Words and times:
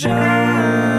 Well, 0.00 0.91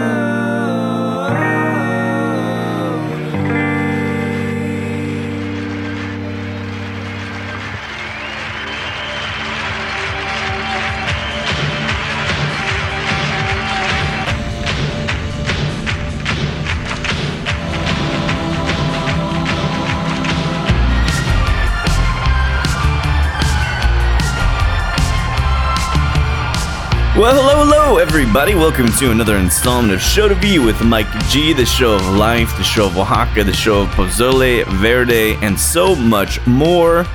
everybody. 28.36 28.58
Welcome 28.58 28.88
to 28.98 29.12
another 29.12 29.36
installment 29.36 29.94
of 29.94 30.00
Show 30.00 30.26
to 30.26 30.34
Be 30.34 30.58
with 30.58 30.82
Mike 30.82 31.06
G, 31.28 31.52
the 31.52 31.64
show 31.64 31.94
of 31.94 32.04
life, 32.16 32.50
the 32.56 32.64
show 32.64 32.86
of 32.86 32.98
Oaxaca, 32.98 33.44
the 33.44 33.52
show 33.52 33.82
of 33.82 33.88
Pozole, 33.90 34.64
Verde, 34.80 35.36
and 35.40 35.56
so 35.56 35.94
much 35.94 36.44
more. 36.44 37.06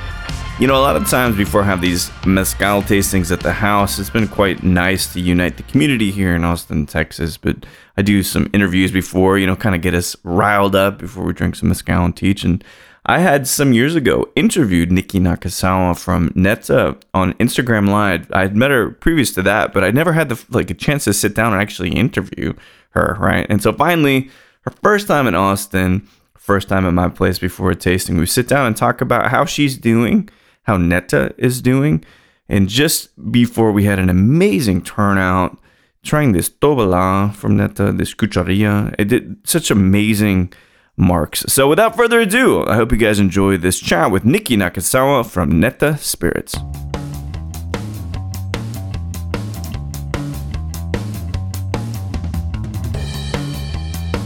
You 0.58 0.66
know, 0.66 0.76
a 0.76 0.80
lot 0.80 0.96
of 0.96 1.06
times 1.10 1.36
before 1.36 1.60
I 1.60 1.66
have 1.66 1.82
these 1.82 2.10
mezcal 2.24 2.80
tastings 2.80 3.30
at 3.30 3.40
the 3.40 3.52
house, 3.52 3.98
it's 3.98 4.08
been 4.08 4.28
quite 4.28 4.62
nice 4.62 5.12
to 5.12 5.20
unite 5.20 5.58
the 5.58 5.62
community 5.64 6.10
here 6.10 6.34
in 6.34 6.42
Austin, 6.42 6.86
Texas. 6.86 7.36
But 7.36 7.66
I 7.98 8.02
do 8.02 8.22
some 8.22 8.48
interviews 8.54 8.90
before, 8.90 9.36
you 9.36 9.46
know, 9.46 9.56
kind 9.56 9.74
of 9.74 9.82
get 9.82 9.92
us 9.92 10.16
riled 10.24 10.74
up 10.74 10.96
before 10.96 11.24
we 11.24 11.34
drink 11.34 11.54
some 11.54 11.68
mezcal 11.68 12.02
and 12.02 12.16
teach. 12.16 12.44
And 12.44 12.64
I 13.06 13.18
had 13.18 13.46
some 13.46 13.72
years 13.72 13.94
ago 13.94 14.28
interviewed 14.36 14.90
Niki 14.90 15.20
Nakazawa 15.20 15.98
from 15.98 16.32
Neta 16.34 16.96
on 17.14 17.32
Instagram 17.34 17.88
Live. 17.88 18.30
I 18.32 18.42
had 18.42 18.56
met 18.56 18.70
her 18.70 18.90
previous 18.90 19.32
to 19.34 19.42
that, 19.42 19.72
but 19.72 19.82
I 19.84 19.90
never 19.90 20.12
had 20.12 20.28
the 20.28 20.44
like 20.50 20.70
a 20.70 20.74
chance 20.74 21.04
to 21.04 21.14
sit 21.14 21.34
down 21.34 21.52
and 21.52 21.62
actually 21.62 21.90
interview 21.90 22.52
her, 22.90 23.16
right? 23.18 23.46
And 23.48 23.62
so 23.62 23.72
finally, 23.72 24.30
her 24.62 24.72
first 24.82 25.06
time 25.06 25.26
in 25.26 25.34
Austin, 25.34 26.06
first 26.36 26.68
time 26.68 26.84
at 26.84 26.92
my 26.92 27.08
place 27.08 27.38
before 27.38 27.70
a 27.70 27.76
tasting, 27.76 28.18
we 28.18 28.26
sit 28.26 28.48
down 28.48 28.66
and 28.66 28.76
talk 28.76 29.00
about 29.00 29.30
how 29.30 29.44
she's 29.44 29.78
doing, 29.78 30.28
how 30.64 30.76
Neta 30.76 31.34
is 31.38 31.62
doing, 31.62 32.04
and 32.48 32.68
just 32.68 33.08
before 33.32 33.72
we 33.72 33.84
had 33.84 33.98
an 33.98 34.10
amazing 34.10 34.82
turnout 34.82 35.56
trying 36.02 36.32
this 36.32 36.48
tobala 36.48 37.34
from 37.34 37.56
Neta, 37.56 37.92
this 37.92 38.14
cucharia. 38.14 38.94
It 38.98 39.08
did 39.08 39.36
such 39.44 39.70
amazing 39.70 40.52
marks. 41.00 41.44
So 41.48 41.68
without 41.68 41.96
further 41.96 42.20
ado, 42.20 42.64
I 42.66 42.76
hope 42.76 42.92
you 42.92 42.98
guys 42.98 43.18
enjoy 43.18 43.56
this 43.56 43.80
chat 43.80 44.10
with 44.10 44.24
Niki 44.24 44.56
Nakazawa 44.56 45.28
from 45.28 45.58
Neta 45.58 45.96
Spirits. 45.98 46.56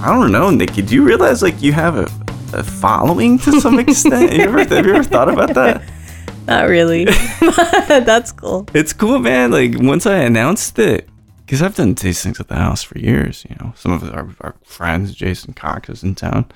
I 0.02 0.08
don't 0.12 0.32
know, 0.32 0.50
Niki. 0.50 0.86
Do 0.86 0.94
you 0.94 1.02
realize 1.02 1.42
like 1.42 1.62
you 1.62 1.72
have 1.72 1.96
a, 1.96 2.06
a 2.52 2.62
following 2.62 3.38
to 3.38 3.58
some 3.60 3.78
extent? 3.78 4.34
you 4.34 4.42
ever, 4.42 4.58
have 4.58 4.84
you 4.84 4.94
ever 4.94 5.04
thought 5.04 5.30
about 5.30 5.54
that? 5.54 5.82
Not 6.46 6.68
really. 6.68 7.04
That's 7.88 8.30
cool. 8.32 8.66
It's 8.74 8.92
cool, 8.92 9.18
man. 9.18 9.50
Like 9.50 9.78
once 9.78 10.04
I 10.04 10.16
announced 10.16 10.78
it, 10.78 11.08
because 11.44 11.62
I've 11.62 11.74
done 11.76 11.94
tastings 11.94 12.40
at 12.40 12.48
the 12.48 12.54
house 12.56 12.82
for 12.82 12.98
years. 12.98 13.44
You 13.48 13.56
know, 13.60 13.72
some 13.76 13.92
of 13.92 14.02
our, 14.14 14.28
our 14.40 14.54
friends, 14.64 15.14
Jason 15.14 15.52
Cox 15.54 15.88
is 15.88 16.02
in 16.02 16.14
town. 16.14 16.46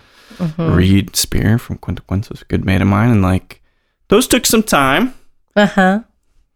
Reed 0.59 1.17
Spear 1.17 1.59
from 1.59 1.79
Quinta 1.79 2.03
is 2.33 2.43
a 2.43 2.45
good 2.47 2.65
mate 2.65 2.81
of 2.83 2.89
mine, 2.89 3.11
and 3.11 3.23
like 3.23 3.63
those 4.09 4.27
took 4.29 4.47
some 4.47 4.63
time. 4.63 5.15
Uh 5.57 5.67
huh. 5.67 6.01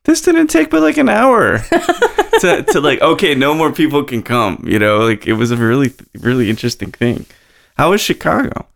This 0.04 0.20
didn't 0.20 0.48
take 0.48 0.68
but 0.70 0.82
like 0.82 0.96
an 0.96 1.08
hour 1.08 1.58
to, 2.40 2.64
to 2.72 2.80
like 2.80 3.00
okay, 3.00 3.34
no 3.34 3.54
more 3.54 3.72
people 3.72 4.04
can 4.04 4.22
come. 4.22 4.62
You 4.66 4.78
know, 4.78 4.98
like 4.98 5.26
it 5.26 5.34
was 5.34 5.50
a 5.50 5.56
really 5.56 5.92
really 6.18 6.50
interesting 6.50 6.90
thing. 6.90 7.26
How 7.76 7.90
was 7.90 8.00
Chicago? 8.00 8.66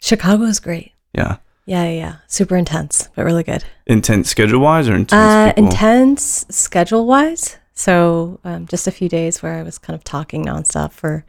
Chicago 0.00 0.44
is 0.44 0.60
great. 0.60 0.92
Yeah, 1.14 1.36
Yeah, 1.64 1.84
yeah, 1.84 1.90
yeah. 1.90 2.16
Super 2.28 2.56
intense, 2.56 3.08
but 3.16 3.24
really 3.24 3.42
good. 3.42 3.64
intense 3.86 4.28
schedule 4.30 4.60
wise 4.60 4.88
or 4.88 4.94
intense 4.94 5.12
Uh, 5.12 5.60
intense 5.60 6.44
schedule 6.50 7.06
wise. 7.06 7.56
So 7.76 8.40
um, 8.42 8.66
just 8.66 8.86
a 8.88 8.90
few 8.90 9.08
days 9.08 9.42
where 9.42 9.54
I 9.54 9.62
was 9.62 9.76
kind 9.78 9.94
of 9.94 10.02
talking 10.02 10.44
nonstop 10.46 10.92
for, 10.92 11.24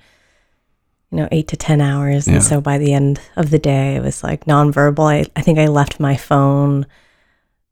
you 1.11 1.17
know, 1.17 1.27
eight 1.31 1.47
to 1.49 1.57
10 1.57 1.81
hours. 1.81 2.25
Yeah. 2.27 2.35
And 2.35 2.43
so 2.43 2.61
by 2.61 2.77
the 2.77 2.93
end 2.93 3.19
of 3.35 3.49
the 3.49 3.59
day, 3.59 3.95
it 3.97 4.01
was 4.01 4.23
like 4.23 4.45
nonverbal. 4.45 5.05
I, 5.11 5.25
I 5.35 5.41
think 5.41 5.59
I 5.59 5.67
left 5.67 5.99
my 5.99 6.15
phone 6.15 6.85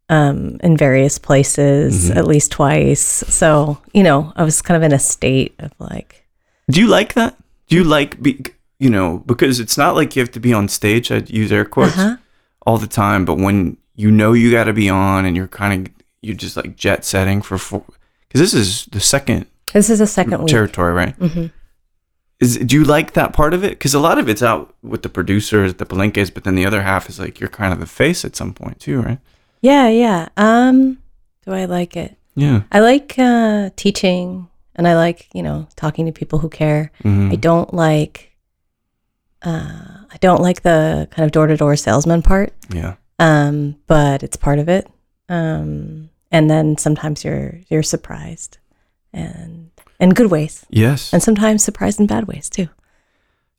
um, 0.10 0.58
in 0.62 0.76
various 0.78 1.18
places 1.18 2.10
Mm-hmm. 2.10 2.18
at 2.18 2.28
least 2.28 2.52
twice. 2.52 3.02
So, 3.02 3.80
you 3.94 4.04
know, 4.04 4.34
I 4.36 4.44
was 4.44 4.62
kind 4.62 4.76
of 4.76 4.84
in 4.84 4.92
a 4.94 5.00
state 5.00 5.56
of 5.60 5.72
like, 5.80 6.28
Do 6.70 6.80
you 6.82 6.88
like 6.88 7.14
that? 7.14 7.36
Do 7.68 7.76
you 7.78 7.84
like 7.84 8.22
be 8.22 8.44
you 8.78 8.90
know 8.90 9.24
because 9.26 9.62
it's 9.62 9.78
not 9.78 9.96
like 9.96 10.16
you 10.18 10.22
have 10.22 10.32
to 10.34 10.40
be 10.42 10.52
on 10.54 10.68
stage. 10.68 11.10
I 11.12 11.24
use 11.28 11.50
air 11.52 11.64
quotes 11.66 11.98
Uh-huh. 11.98 12.18
all 12.68 12.78
the 12.78 12.88
time, 12.88 13.24
but 13.26 13.36
when 13.38 13.78
you 13.96 14.12
know 14.12 14.34
you 14.34 14.52
got 14.52 14.66
to 14.66 14.74
be 14.74 14.90
on 14.90 15.26
and 15.26 15.36
you're 15.36 15.48
kind 15.48 15.88
of 15.88 15.94
you're 16.22 16.36
just 16.36 16.58
like 16.58 16.76
jet 16.76 17.06
setting 17.06 17.42
for 17.42 17.58
four 17.58 17.84
because 18.36 18.52
this 18.52 18.60
is 18.62 18.86
the 18.92 19.00
second 19.00 19.46
this 19.74 19.90
is 19.90 20.02
a 20.02 20.08
second 20.08 20.40
week. 20.40 20.48
territory, 20.52 20.94
right? 20.94 21.18
Mhm. 21.20 21.52
Is 22.42 22.58
do 22.58 22.76
you 22.76 22.84
like 22.84 23.14
that 23.14 23.32
part 23.34 23.54
of 23.54 23.64
it? 23.64 23.72
Because 23.72 23.94
a 23.94 24.00
lot 24.00 24.18
of 24.20 24.28
it's 24.28 24.44
out 24.44 24.74
with 24.84 25.04
the 25.04 25.10
producers, 25.10 25.74
the 25.76 25.86
palenques, 25.86 26.30
but 26.30 26.44
then 26.44 26.56
the 26.56 26.66
other 26.66 26.82
half 26.82 27.08
is 27.10 27.18
like 27.20 27.40
you're 27.40 27.50
kind 27.50 27.72
of 27.74 27.80
the 27.80 27.86
face 27.86 28.26
at 28.26 28.36
some 28.36 28.54
point 28.54 28.80
too, 28.82 29.02
right? 29.02 29.20
Yeah, 29.62 29.88
yeah. 29.88 30.28
Um, 30.36 30.98
do 31.46 31.54
I 31.54 31.64
like 31.66 31.96
it? 31.96 32.18
Yeah. 32.36 32.64
I 32.72 32.80
like 32.82 33.16
uh, 33.18 33.70
teaching, 33.78 34.50
and 34.76 34.86
I 34.88 34.96
like 34.96 35.30
you 35.34 35.42
know 35.44 35.68
talking 35.78 36.06
to 36.08 36.12
people 36.12 36.40
who 36.40 36.50
care. 36.50 36.92
Mhm. 37.04 37.32
I 37.32 37.36
don't 37.38 37.74
like, 37.74 38.36
uh, 39.42 40.04
I 40.12 40.18
don't 40.20 40.42
like 40.42 40.62
the 40.64 41.08
kind 41.12 41.26
of 41.26 41.32
door 41.32 41.48
to 41.48 41.56
door 41.58 41.76
salesman 41.78 42.22
part. 42.22 42.54
Yeah. 42.70 42.96
Um, 43.18 43.76
but 43.88 44.24
it's 44.24 44.36
part 44.38 44.60
of 44.60 44.68
it. 44.68 44.88
Um, 45.30 46.10
and 46.32 46.50
then 46.50 46.78
sometimes 46.78 47.24
you're 47.24 47.60
you're 47.70 47.84
surprised, 47.84 48.58
and 49.14 49.70
in 50.00 50.10
good 50.12 50.30
ways, 50.32 50.66
Yes. 50.70 51.14
and 51.14 51.22
sometimes 51.24 51.64
surprised 51.64 52.00
in 52.00 52.08
bad 52.08 52.28
ways 52.28 52.50
too. 52.50 52.68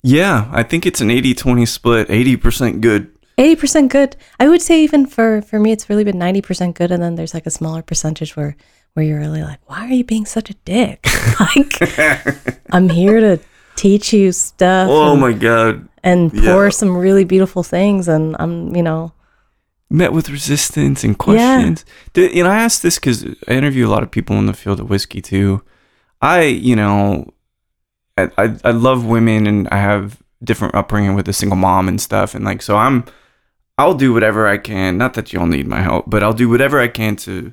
Yeah, 0.02 0.48
I 0.52 0.62
think 0.62 0.86
it's 0.86 1.00
an 1.00 1.08
80-20 1.08 1.66
split. 1.66 2.08
80% 2.08 2.80
good. 2.80 3.10
Eighty 3.38 3.56
percent 3.56 3.92
good. 3.92 4.16
I 4.40 4.48
would 4.48 4.62
say 4.62 4.82
even 4.82 5.04
for 5.04 5.42
for 5.42 5.58
me, 5.60 5.70
it's 5.70 5.90
really 5.90 6.04
been 6.04 6.16
ninety 6.18 6.40
percent 6.40 6.74
good, 6.74 6.90
and 6.90 7.02
then 7.02 7.16
there's 7.16 7.34
like 7.34 7.44
a 7.44 7.50
smaller 7.50 7.82
percentage 7.82 8.34
where 8.34 8.56
where 8.94 9.04
you're 9.04 9.18
really 9.18 9.42
like, 9.42 9.58
why 9.68 9.84
are 9.84 9.92
you 9.92 10.04
being 10.04 10.24
such 10.24 10.48
a 10.48 10.54
dick? 10.64 11.06
like, 11.40 12.48
I'm 12.72 12.88
here 12.88 13.20
to 13.20 13.38
teach 13.74 14.14
you 14.14 14.32
stuff. 14.32 14.88
Oh 14.90 15.12
and, 15.12 15.20
my 15.20 15.34
god. 15.34 15.86
and 16.02 16.32
yeah. 16.32 16.50
pour 16.50 16.70
some 16.70 16.96
really 16.96 17.24
beautiful 17.24 17.62
things, 17.62 18.08
and 18.08 18.34
I'm 18.38 18.74
you 18.74 18.82
know 18.82 19.12
met 19.88 20.12
with 20.12 20.30
resistance 20.30 21.04
and 21.04 21.18
questions. 21.18 21.84
You 22.14 22.44
know, 22.44 22.50
I 22.50 22.58
asked 22.58 22.82
this 22.82 22.96
because 22.96 23.24
I 23.46 23.52
interview 23.52 23.86
a 23.86 23.90
lot 23.90 24.02
of 24.02 24.10
people 24.10 24.36
in 24.36 24.46
the 24.46 24.54
field 24.54 24.80
of 24.80 24.90
whiskey 24.90 25.22
too. 25.22 25.62
I, 26.20 26.42
you 26.42 26.74
know, 26.74 27.32
I, 28.16 28.30
I, 28.36 28.56
I 28.64 28.70
love 28.70 29.04
women 29.04 29.46
and 29.46 29.68
I 29.68 29.76
have 29.76 30.22
different 30.42 30.74
upbringing 30.74 31.14
with 31.14 31.28
a 31.28 31.32
single 31.32 31.56
mom 31.56 31.88
and 31.88 32.00
stuff. 32.00 32.34
And 32.34 32.44
like, 32.44 32.62
so 32.62 32.76
I'm, 32.76 33.04
I'll 33.78 33.94
do 33.94 34.12
whatever 34.12 34.48
I 34.48 34.58
can. 34.58 34.98
Not 34.98 35.14
that 35.14 35.32
you'll 35.32 35.46
need 35.46 35.66
my 35.66 35.80
help, 35.80 36.06
but 36.08 36.22
I'll 36.22 36.32
do 36.32 36.48
whatever 36.48 36.80
I 36.80 36.88
can 36.88 37.16
to 37.16 37.52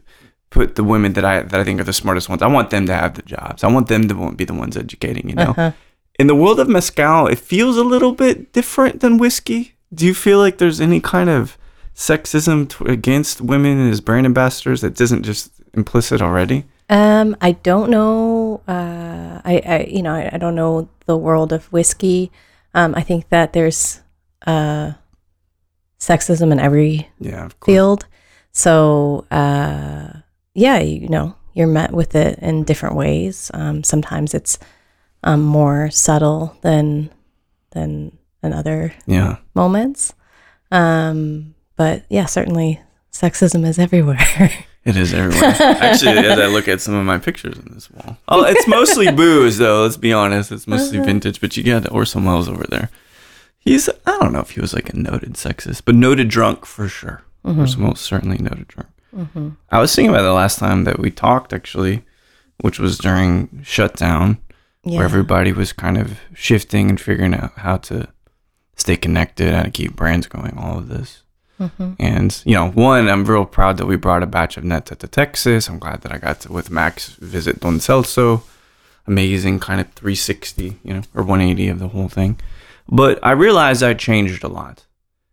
put 0.50 0.76
the 0.76 0.84
women 0.84 1.14
that 1.14 1.26
I, 1.26 1.42
that 1.42 1.60
I 1.60 1.64
think 1.64 1.82
are 1.82 1.86
the 1.86 1.94
smartest 1.94 2.30
ones. 2.30 2.42
I 2.42 2.48
want 2.48 2.70
them 2.70 2.86
to 2.86 2.94
have 2.94 3.16
the 3.16 3.24
jobs. 3.24 3.64
I 3.64 3.72
want 3.72 3.88
them 3.88 4.08
to 4.08 4.32
be 4.32 4.46
the 4.46 4.54
ones 4.54 4.78
educating, 4.78 5.30
you 5.30 5.36
know? 5.36 5.52
uh-huh. 5.52 5.72
in 6.18 6.28
the 6.28 6.36
world 6.36 6.60
of 6.60 6.68
mezcal, 6.68 7.28
it 7.28 7.40
feels 7.40 7.78
a 7.78 7.84
little 7.84 8.14
bit 8.14 8.54
different 8.54 9.02
than 9.02 9.18
whiskey. 9.18 9.76
Do 9.94 10.06
you 10.06 10.14
feel 10.14 10.40
like 10.40 10.58
there's 10.58 10.80
any 10.80 11.00
kind 11.00 11.30
of 11.30 11.58
sexism 11.96 12.68
t- 12.70 12.92
against 12.92 13.42
women 13.42 13.90
as 13.90 14.02
brand 14.02 14.26
ambassadors 14.26 14.81
that 14.81 15.00
isn't 15.00 15.24
just 15.24 15.52
implicit 15.74 16.22
already? 16.22 16.66
Um, 16.90 17.36
I 17.42 17.54
don't 17.54 17.90
know. 17.90 18.62
Uh, 18.68 19.42
I, 19.46 19.62
I, 19.66 19.88
you 19.90 20.02
know, 20.04 20.14
I, 20.14 20.30
I 20.34 20.38
don't 20.38 20.56
know 20.56 20.90
the 21.06 21.18
world 21.18 21.54
of 21.54 21.66
whiskey. 21.72 22.31
Um, 22.74 22.94
I 22.95 23.01
think 23.01 23.30
that 23.30 23.54
there's 23.54 24.01
uh, 24.45 24.94
sexism 26.00 26.51
in 26.51 26.60
every 26.60 27.10
Yeah, 27.19 27.45
of 27.45 27.56
field. 27.63 28.06
So, 28.51 29.25
uh, 29.31 30.10
yeah, 30.54 30.80
you 30.80 31.07
know, 31.10 31.36
you're 31.54 31.68
met 31.68 31.92
with 31.92 32.16
it 32.16 32.40
in 32.40 32.63
different 32.63 32.95
ways. 32.95 33.50
Um, 33.54 33.84
sometimes 33.84 34.34
it's 34.34 34.60
um, 35.24 35.42
more 35.42 35.90
subtle 35.90 36.57
than 36.62 37.10
than 37.72 38.18
in 38.44 38.54
other 38.54 38.94
Yeah. 39.07 39.38
moments. 39.56 40.13
Um, 40.72 41.53
but 41.75 42.04
yeah, 42.10 42.25
certainly 42.25 42.80
sexism 43.12 43.66
is 43.66 43.80
everywhere. 43.80 44.52
It 44.86 44.98
is 44.98 45.14
everywhere. 45.14 45.56
Actually, 45.62 46.18
as 46.18 46.38
I 46.40 46.48
look 46.48 46.68
at 46.68 46.81
some 46.81 46.94
of 46.94 47.06
my 47.06 47.18
pictures 47.18 47.58
on 47.58 47.72
this 47.74 47.90
wall. 47.90 48.18
Oh, 48.28 48.44
it's 48.44 48.68
mostly 48.68 49.10
booze, 49.16 49.58
though. 49.58 49.84
Let's 49.84 49.96
be 49.96 50.12
honest. 50.12 50.52
It's 50.52 50.68
mostly 50.68 50.98
uh-huh. 50.98 51.06
vintage. 51.06 51.40
But 51.40 51.56
you 51.56 51.64
got 51.64 51.90
Orson 51.90 52.25
Welles 52.25 52.50
over 52.50 52.66
there. 52.66 52.90
He's, 53.60 53.88
I 53.88 54.18
don't 54.20 54.34
know 54.34 54.42
if 54.42 54.52
he 54.52 54.60
was 54.60 54.74
like 54.74 54.90
a 54.90 54.98
noted 54.98 55.36
sexist, 55.36 55.84
but 55.86 55.96
noted 55.96 56.28
drunk 56.28 56.66
for 56.66 56.90
sure. 56.90 57.24
Mm-hmm. 57.46 57.62
Orson 57.62 57.84
Welles 57.84 58.02
certainly 58.02 58.38
noted 58.40 58.68
drunk. 58.68 58.90
Mm-hmm. 59.16 59.50
I 59.72 59.80
was 59.80 59.96
thinking 59.96 60.14
about 60.14 60.24
the 60.24 60.34
last 60.34 60.60
time 60.60 60.84
that 60.84 61.00
we 61.00 61.12
talked, 61.12 61.54
actually, 61.54 62.04
which 62.60 62.78
was 62.78 62.98
during 62.98 63.62
shutdown 63.64 64.40
Yeah. 64.84 64.98
where 64.98 65.06
everybody 65.06 65.54
was 65.54 65.72
kind 65.72 65.98
of 65.98 66.19
shifting 66.34 66.90
and 66.90 67.00
figuring 67.00 67.34
out 67.34 67.54
how 67.56 67.78
to 67.78 68.10
stay 68.76 68.98
connected, 68.98 69.54
how 69.54 69.64
to 69.64 69.72
keep 69.72 69.96
brands 69.96 70.28
going, 70.28 70.58
all 70.58 70.78
of 70.78 70.90
this. 70.90 71.23
Mhm. 71.63 71.95
And, 72.00 72.42
you 72.45 72.56
know, 72.56 72.69
one, 72.69 73.10
I'm 73.10 73.25
real 73.25 73.45
proud 73.45 73.77
that 73.77 73.86
we 73.86 73.95
brought 73.95 74.24
a 74.24 74.27
batch 74.27 74.57
of 74.57 74.63
Neta 74.63 74.95
to 74.95 75.07
Texas. 75.07 75.69
I'm 75.69 75.80
glad 75.80 76.01
that 76.01 76.12
I 76.12 76.18
got 76.18 76.42
to, 76.42 76.51
with 76.51 76.69
Max, 76.69 77.10
visit 77.15 77.60
Don 77.60 77.80
Celso. 77.80 78.42
Amazing 79.06 79.60
kind 79.60 79.81
of 79.81 79.92
360, 79.94 80.80
you 80.83 80.94
know, 80.94 81.01
or 81.13 81.24
180 81.24 81.68
of 81.68 81.80
the 81.80 81.89
whole 81.89 82.07
thing. 82.07 82.39
But 82.89 83.19
I 83.21 83.31
realized 83.31 83.83
I 83.83 83.94
changed 83.94 84.44
a 84.44 84.48
lot 84.48 84.86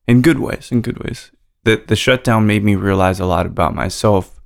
in 0.09 0.23
good 0.23 0.39
ways, 0.41 0.69
in 0.73 0.81
good 0.81 0.99
ways. 1.03 1.31
That 1.65 1.89
the 1.89 1.97
shutdown 1.97 2.47
made 2.47 2.65
me 2.65 2.75
realize 2.75 3.21
a 3.21 3.27
lot 3.27 3.47
about 3.47 3.75
myself. 3.75 4.41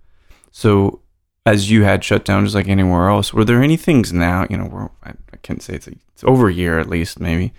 So, 0.50 1.00
as 1.46 1.70
you 1.70 1.84
had 1.84 2.02
shut 2.02 2.24
down 2.24 2.44
just 2.44 2.54
like 2.54 2.68
anywhere 2.68 3.08
else, 3.08 3.32
were 3.32 3.44
there 3.44 3.62
any 3.62 3.76
things 3.76 4.12
now, 4.12 4.46
you 4.50 4.56
know, 4.56 4.66
we're, 4.66 4.88
I, 5.02 5.12
I 5.32 5.36
can't 5.42 5.62
say 5.62 5.74
it's, 5.74 5.86
it's 5.86 6.24
over 6.24 6.48
a 6.48 6.52
year 6.54 6.78
at 6.78 6.88
least, 6.88 7.20
maybe. 7.20 7.52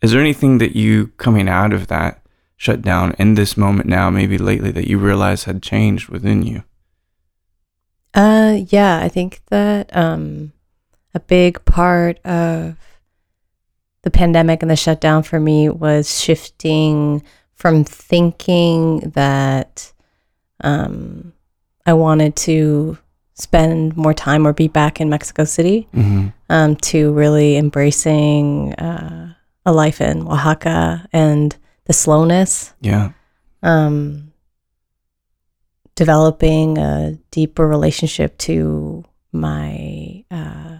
Is 0.00 0.12
there 0.12 0.20
anything 0.20 0.58
that 0.58 0.74
you 0.74 1.08
coming 1.18 1.48
out 1.48 1.72
of 1.72 1.86
that 1.88 2.21
shut 2.62 2.80
down 2.80 3.12
in 3.18 3.34
this 3.34 3.56
moment 3.56 3.88
now, 3.88 4.08
maybe 4.08 4.38
lately, 4.38 4.70
that 4.70 4.86
you 4.88 4.96
realize 4.96 5.44
had 5.44 5.60
changed 5.60 6.08
within 6.08 6.44
you? 6.44 6.62
Uh, 8.14 8.58
yeah, 8.68 9.00
I 9.02 9.08
think 9.08 9.40
that 9.48 9.94
um, 9.96 10.52
a 11.12 11.18
big 11.18 11.64
part 11.64 12.24
of 12.24 12.76
the 14.02 14.12
pandemic 14.12 14.62
and 14.62 14.70
the 14.70 14.76
shutdown 14.76 15.24
for 15.24 15.40
me 15.40 15.70
was 15.70 16.20
shifting 16.20 17.24
from 17.52 17.82
thinking 17.82 19.10
that 19.16 19.92
um, 20.60 21.32
I 21.84 21.94
wanted 21.94 22.36
to 22.36 22.96
spend 23.34 23.96
more 23.96 24.14
time 24.14 24.46
or 24.46 24.52
be 24.52 24.68
back 24.68 25.00
in 25.00 25.10
Mexico 25.10 25.44
City 25.44 25.88
Mm-hmm. 25.92 26.28
um, 26.48 26.76
to 26.76 27.12
really 27.12 27.56
embracing 27.56 28.72
uh, 28.74 29.34
a 29.66 29.72
life 29.72 30.00
in 30.00 30.28
Oaxaca 30.28 31.08
and 31.12 31.56
the 31.92 31.98
slowness 31.98 32.72
Yeah. 32.80 33.12
um, 33.62 34.32
developing 35.94 36.78
a 36.78 37.18
deeper 37.30 37.68
relationship 37.68 38.38
to 38.38 39.04
my 39.32 40.24
uh, 40.30 40.78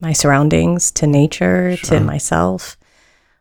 my 0.00 0.12
surroundings, 0.12 0.90
to 0.92 1.06
nature, 1.06 1.76
Sure. 1.76 1.98
to 1.98 2.04
myself. 2.04 2.76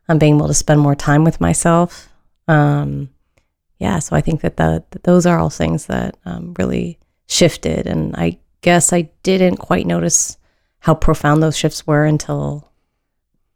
I'm 0.08 0.18
being 0.18 0.38
able 0.38 0.48
to 0.48 0.54
spend 0.54 0.80
more 0.80 0.96
time 0.96 1.24
with 1.26 1.40
myself. 1.42 2.10
Um, 2.48 3.10
yeah, 3.78 4.00
so 4.00 4.16
I 4.16 4.22
think 4.22 4.42
that, 4.42 4.56
the, 4.58 4.84
that 4.92 5.04
those 5.04 5.26
are 5.28 5.38
all 5.38 5.50
things 5.52 5.86
that 5.88 6.16
um, 6.26 6.56
really 6.58 6.98
shifted, 7.28 7.86
and 7.86 8.16
I 8.16 8.40
guess 8.62 8.92
I 8.94 9.10
didn't 9.24 9.58
quite 9.58 9.86
notice 9.86 10.38
how 10.80 10.96
profound 10.96 11.44
those 11.44 11.58
shifts 11.58 11.86
were 11.86 12.06
until 12.06 12.72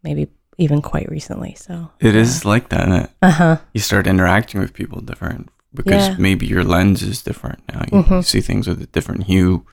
maybe 0.04 0.28
even 0.62 0.82
quite 0.82 1.10
recently. 1.10 1.56
So 1.56 1.90
It 2.00 2.16
is 2.16 2.46
like 2.46 2.70
that. 2.70 3.12
Uh 3.22 3.32
huh. 3.32 3.58
You 3.74 3.82
start 3.82 4.06
interacting 4.08 4.62
with 4.62 4.74
people 4.74 5.02
different 5.02 5.50
because 5.74 6.10
Yeah. 6.10 6.16
maybe 6.20 6.46
your 6.46 6.64
lens 6.64 7.02
is 7.02 7.22
different 7.24 7.60
now. 7.74 7.82
You, 7.92 8.04
Mhm. 8.04 8.24
see 8.26 8.42
things 8.42 8.68
with 8.68 8.82
a 8.82 8.86
different 8.88 9.24
hue. 9.24 9.66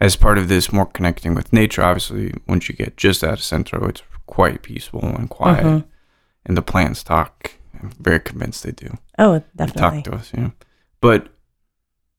As 0.00 0.16
part 0.16 0.36
of 0.38 0.48
this, 0.48 0.72
more 0.72 0.86
connecting 0.86 1.34
with 1.34 1.52
nature. 1.52 1.82
Obviously, 1.82 2.34
once 2.48 2.68
you 2.68 2.74
get 2.74 2.96
just 2.96 3.22
out 3.24 3.34
of 3.34 3.42
Centro, 3.42 3.86
it's 3.88 4.02
quite 4.26 4.62
peaceful 4.62 5.04
and 5.04 5.30
quiet, 5.30 5.64
Mhm. 5.64 5.84
and 6.44 6.56
the 6.56 6.62
plants 6.62 7.02
talk. 7.02 7.52
I'm 7.80 7.90
very 8.00 8.20
convinced 8.20 8.64
they 8.64 8.72
do. 8.72 8.98
Oh, 9.18 9.38
They 9.38 9.44
definitely. 9.66 10.02
talk 10.02 10.04
to 10.12 10.14
us, 10.18 10.32
you 10.34 10.42
know. 10.42 10.52
But 11.00 11.28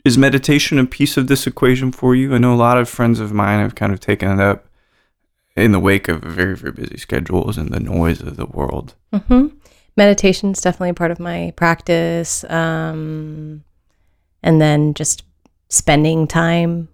is 0.06 0.18
meditation 0.18 0.80
a 0.80 0.86
piece 0.86 1.18
of 1.18 1.28
this 1.28 1.46
equation 1.46 1.92
for 1.92 2.16
you? 2.16 2.34
I 2.34 2.38
know 2.38 2.54
a 2.54 2.64
lot 2.68 2.78
of 2.78 2.88
friends 2.88 3.20
of 3.20 3.34
mine 3.34 3.60
have 3.60 3.76
kind 3.76 3.92
of 3.92 4.00
taken 4.00 4.30
it 4.32 4.40
up 4.40 4.66
in 5.58 5.72
the 5.72 5.80
wake 5.80 6.08
of 6.08 6.22
very, 6.22 6.56
very 6.56 6.72
busy 6.72 6.98
schedules 6.98 7.58
and 7.58 7.72
the 7.72 7.80
noise 7.80 8.22
of 8.22 8.38
the 8.38 8.46
world. 8.46 8.94
hmm 9.14 9.48
Meditation 9.98 10.52
is 10.52 10.62
definitely 10.62 10.90
a 10.92 10.94
part 10.94 11.10
of 11.10 11.20
my 11.20 11.52
practice. 11.56 12.44
Um, 12.44 13.64
and 14.44 14.62
then 14.62 14.94
just 14.94 15.24
spending 15.70 16.28
time 16.28 16.88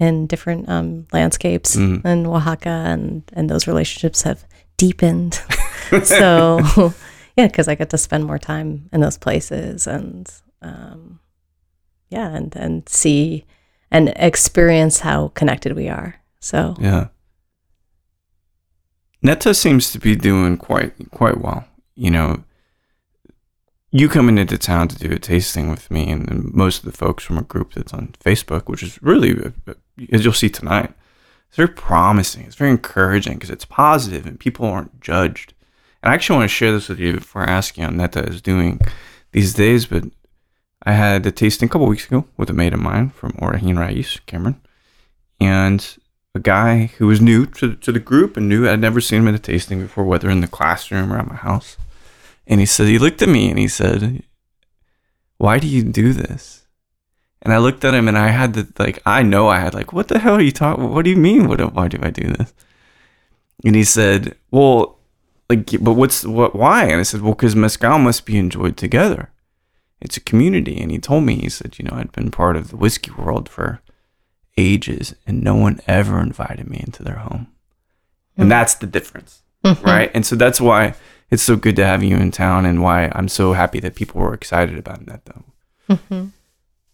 in 0.00 0.26
different 0.26 0.68
um, 0.68 1.06
landscapes 1.12 1.76
Mm. 1.76 2.04
in 2.04 2.26
Oaxaca, 2.26 2.68
and, 2.68 3.22
and 3.32 3.48
those 3.48 3.66
relationships 3.68 4.22
have 4.22 4.44
deepened. 4.76 5.34
so, 6.02 6.60
yeah, 7.36 7.46
because 7.46 7.68
I 7.68 7.76
get 7.76 7.90
to 7.90 7.98
spend 7.98 8.24
more 8.24 8.38
time 8.38 8.88
in 8.92 9.00
those 9.00 9.16
places 9.18 9.86
and, 9.86 10.28
um, 10.60 11.20
yeah, 12.10 12.34
and, 12.34 12.54
and 12.56 12.88
see 12.88 13.44
and 13.90 14.12
experience 14.16 15.00
how 15.00 15.28
connected 15.28 15.74
we 15.76 15.88
are. 15.88 16.16
So, 16.40 16.74
Yeah. 16.80 17.08
Neta 19.22 19.54
seems 19.54 19.90
to 19.92 19.98
be 19.98 20.14
doing 20.14 20.56
quite 20.56 20.92
quite 21.10 21.40
well. 21.40 21.64
You 21.94 22.10
know, 22.10 22.44
you 23.90 24.08
coming 24.08 24.38
into 24.38 24.58
town 24.58 24.88
to 24.88 24.98
do 24.98 25.14
a 25.14 25.18
tasting 25.18 25.70
with 25.70 25.90
me, 25.90 26.10
and, 26.10 26.30
and 26.30 26.52
most 26.52 26.78
of 26.78 26.84
the 26.84 26.96
folks 26.96 27.24
from 27.24 27.38
a 27.38 27.42
group 27.42 27.72
that's 27.72 27.94
on 27.94 28.14
Facebook, 28.24 28.68
which 28.68 28.82
is 28.82 29.02
really, 29.02 29.52
uh, 29.66 29.74
as 30.12 30.24
you'll 30.24 30.34
see 30.34 30.50
tonight, 30.50 30.92
it's 31.48 31.56
very 31.56 31.68
promising. 31.68 32.44
It's 32.44 32.56
very 32.56 32.70
encouraging 32.70 33.34
because 33.34 33.50
it's 33.50 33.64
positive 33.64 34.26
and 34.26 34.38
people 34.38 34.66
aren't 34.66 35.00
judged. 35.00 35.54
And 36.02 36.12
I 36.12 36.14
actually 36.14 36.38
want 36.38 36.50
to 36.50 36.54
share 36.54 36.72
this 36.72 36.88
with 36.88 37.00
you 37.00 37.14
before 37.14 37.42
I 37.42 37.50
ask 37.50 37.76
you 37.76 37.84
how 37.84 37.90
Neta 37.90 38.22
is 38.24 38.42
doing 38.42 38.80
these 39.32 39.54
days. 39.54 39.86
But 39.86 40.04
I 40.84 40.92
had 40.92 41.26
a 41.26 41.32
tasting 41.32 41.66
a 41.66 41.70
couple 41.70 41.86
weeks 41.86 42.06
ago 42.06 42.26
with 42.36 42.50
a 42.50 42.52
mate 42.52 42.74
of 42.74 42.80
mine 42.80 43.10
from 43.10 43.34
Origen 43.38 43.76
Raíz, 43.76 44.24
Cameron, 44.26 44.60
and 45.40 45.96
a 46.38 46.40
guy 46.40 46.86
who 46.98 47.08
was 47.08 47.20
new 47.20 47.46
to, 47.46 47.74
to 47.74 47.92
the 47.92 47.98
group 47.98 48.36
and 48.36 48.48
knew 48.48 48.68
I'd 48.68 48.80
never 48.80 49.00
seen 49.00 49.22
him 49.22 49.28
at 49.28 49.34
a 49.34 49.38
tasting 49.40 49.82
before, 49.82 50.04
whether 50.04 50.30
in 50.30 50.40
the 50.40 50.46
classroom 50.46 51.12
or 51.12 51.18
at 51.18 51.28
my 51.28 51.34
house. 51.34 51.76
And 52.46 52.60
he 52.60 52.66
said, 52.66 52.86
he 52.86 52.98
looked 52.98 53.20
at 53.20 53.28
me 53.28 53.50
and 53.50 53.58
he 53.58 53.68
said, 53.68 54.22
Why 55.36 55.58
do 55.58 55.66
you 55.66 55.82
do 55.82 56.12
this? 56.12 56.66
And 57.42 57.52
I 57.52 57.58
looked 57.58 57.84
at 57.84 57.94
him 57.94 58.08
and 58.08 58.16
I 58.16 58.28
had 58.28 58.54
to, 58.54 58.66
like, 58.78 59.02
I 59.04 59.22
know 59.22 59.48
I 59.48 59.58
had, 59.58 59.74
like, 59.74 59.92
what 59.92 60.08
the 60.08 60.18
hell 60.18 60.34
are 60.34 60.40
you 60.40 60.52
talking? 60.52 60.90
What 60.90 61.04
do 61.04 61.10
you 61.10 61.16
mean? 61.16 61.48
What, 61.48 61.60
why 61.74 61.88
do 61.88 61.98
I 62.02 62.10
do 62.10 62.28
this? 62.28 62.54
And 63.64 63.74
he 63.74 63.84
said, 63.84 64.36
Well, 64.50 64.98
like, 65.50 65.70
but 65.80 65.94
what's, 65.94 66.24
what, 66.24 66.54
why? 66.54 66.84
And 66.84 67.00
I 67.00 67.02
said, 67.02 67.20
Well, 67.20 67.34
because 67.34 67.56
Mezcal 67.56 67.98
must 67.98 68.24
be 68.24 68.38
enjoyed 68.38 68.76
together. 68.76 69.30
It's 70.00 70.16
a 70.16 70.20
community. 70.20 70.80
And 70.80 70.92
he 70.92 70.98
told 70.98 71.24
me, 71.24 71.36
he 71.36 71.48
said, 71.48 71.78
You 71.78 71.86
know, 71.86 71.96
I'd 71.96 72.12
been 72.12 72.30
part 72.30 72.56
of 72.56 72.68
the 72.68 72.76
whiskey 72.76 73.10
world 73.10 73.48
for 73.48 73.80
ages 74.58 75.14
and 75.26 75.42
no 75.42 75.54
one 75.54 75.80
ever 75.86 76.20
invited 76.20 76.68
me 76.68 76.82
into 76.84 77.02
their 77.02 77.16
home. 77.16 77.46
And 78.36 78.50
that's 78.50 78.74
the 78.74 78.86
difference, 78.86 79.42
right? 79.82 80.10
And 80.14 80.24
so 80.26 80.36
that's 80.36 80.60
why 80.60 80.94
it's 81.30 81.42
so 81.42 81.56
good 81.56 81.76
to 81.76 81.84
have 81.86 82.02
you 82.04 82.16
in 82.16 82.30
town 82.30 82.66
and 82.66 82.82
why 82.82 83.10
I'm 83.14 83.28
so 83.28 83.52
happy 83.52 83.80
that 83.80 83.94
people 83.94 84.20
were 84.20 84.34
excited 84.34 84.78
about 84.78 85.06
that 85.06 85.22
though. 85.24 85.44
Mhm. 85.96 86.30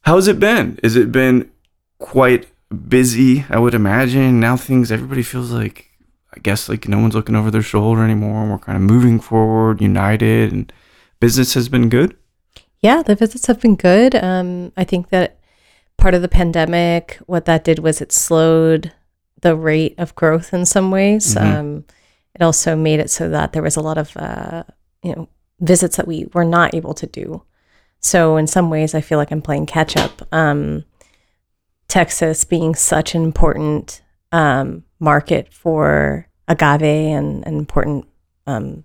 How's 0.03 0.27
it 0.29 0.39
been? 0.41 0.79
Has 0.83 0.97
it 0.97 1.11
been 1.13 1.51
quite 1.99 2.49
busy, 2.89 3.45
I 3.51 3.59
would 3.59 3.75
imagine? 3.75 4.41
Now 4.41 4.57
things 4.57 4.91
everybody 4.93 5.23
feels 5.23 5.51
like 5.51 5.91
I 6.37 6.41
guess 6.41 6.69
like 6.69 6.89
no 6.89 6.99
one's 6.99 7.15
looking 7.15 7.37
over 7.37 7.51
their 7.51 7.63
shoulder 7.63 8.03
anymore. 8.03 8.49
We're 8.49 8.59
kind 8.59 8.77
of 8.77 8.83
moving 8.83 9.21
forward, 9.21 9.81
united 9.81 10.53
and 10.53 10.73
business 11.21 11.55
has 11.55 11.69
been 11.69 11.89
good. 11.89 12.17
Yeah, 12.81 13.03
the 13.03 13.15
visits 13.15 13.47
have 13.47 13.61
been 13.61 13.77
good. 13.77 14.15
Um, 14.15 14.73
I 14.77 14.85
think 14.85 15.09
that 15.11 15.39
part 15.97 16.15
of 16.15 16.23
the 16.23 16.29
pandemic, 16.29 17.19
what 17.27 17.45
that 17.47 17.65
did 17.65 17.79
was 17.79 18.01
it 18.01 18.13
slowed 18.13 18.93
the 19.41 19.57
rate 19.57 19.95
of 19.99 20.15
growth 20.15 20.53
in 20.55 20.65
some 20.65 20.91
ways. 20.91 21.35
Mhm. 21.35 21.41
Um, 21.59 21.85
it 22.35 22.43
also 22.43 22.75
made 22.77 23.01
it 23.01 23.11
so 23.11 23.29
that 23.29 23.53
there 23.53 23.63
was 23.63 23.77
a 23.77 23.81
lot 23.81 23.99
of 23.99 24.17
uh, 24.17 24.65
you 25.03 25.15
know 25.15 25.29
visits 25.61 25.97
that 25.97 26.07
we 26.09 26.27
were 26.35 26.45
not 26.45 26.75
able 26.75 26.95
to 26.95 27.07
do. 27.07 27.43
So 28.01 28.37
in 28.37 28.47
some 28.47 28.71
ways, 28.71 28.95
I 28.95 29.01
feel 29.01 29.19
like 29.19 29.31
I'm 29.31 29.41
playing 29.43 29.67
catch 29.67 29.97
up. 29.97 30.23
Um, 30.33 30.85
Texas 31.89 32.45
being 32.45 32.75
such 32.75 33.15
an 33.15 33.23
important 33.23 34.03
um, 34.33 34.85
market 34.99 35.53
for 35.53 36.27
agave 36.49 36.83
and 36.83 37.47
an 37.47 37.57
important 37.57 38.07
um, 38.47 38.85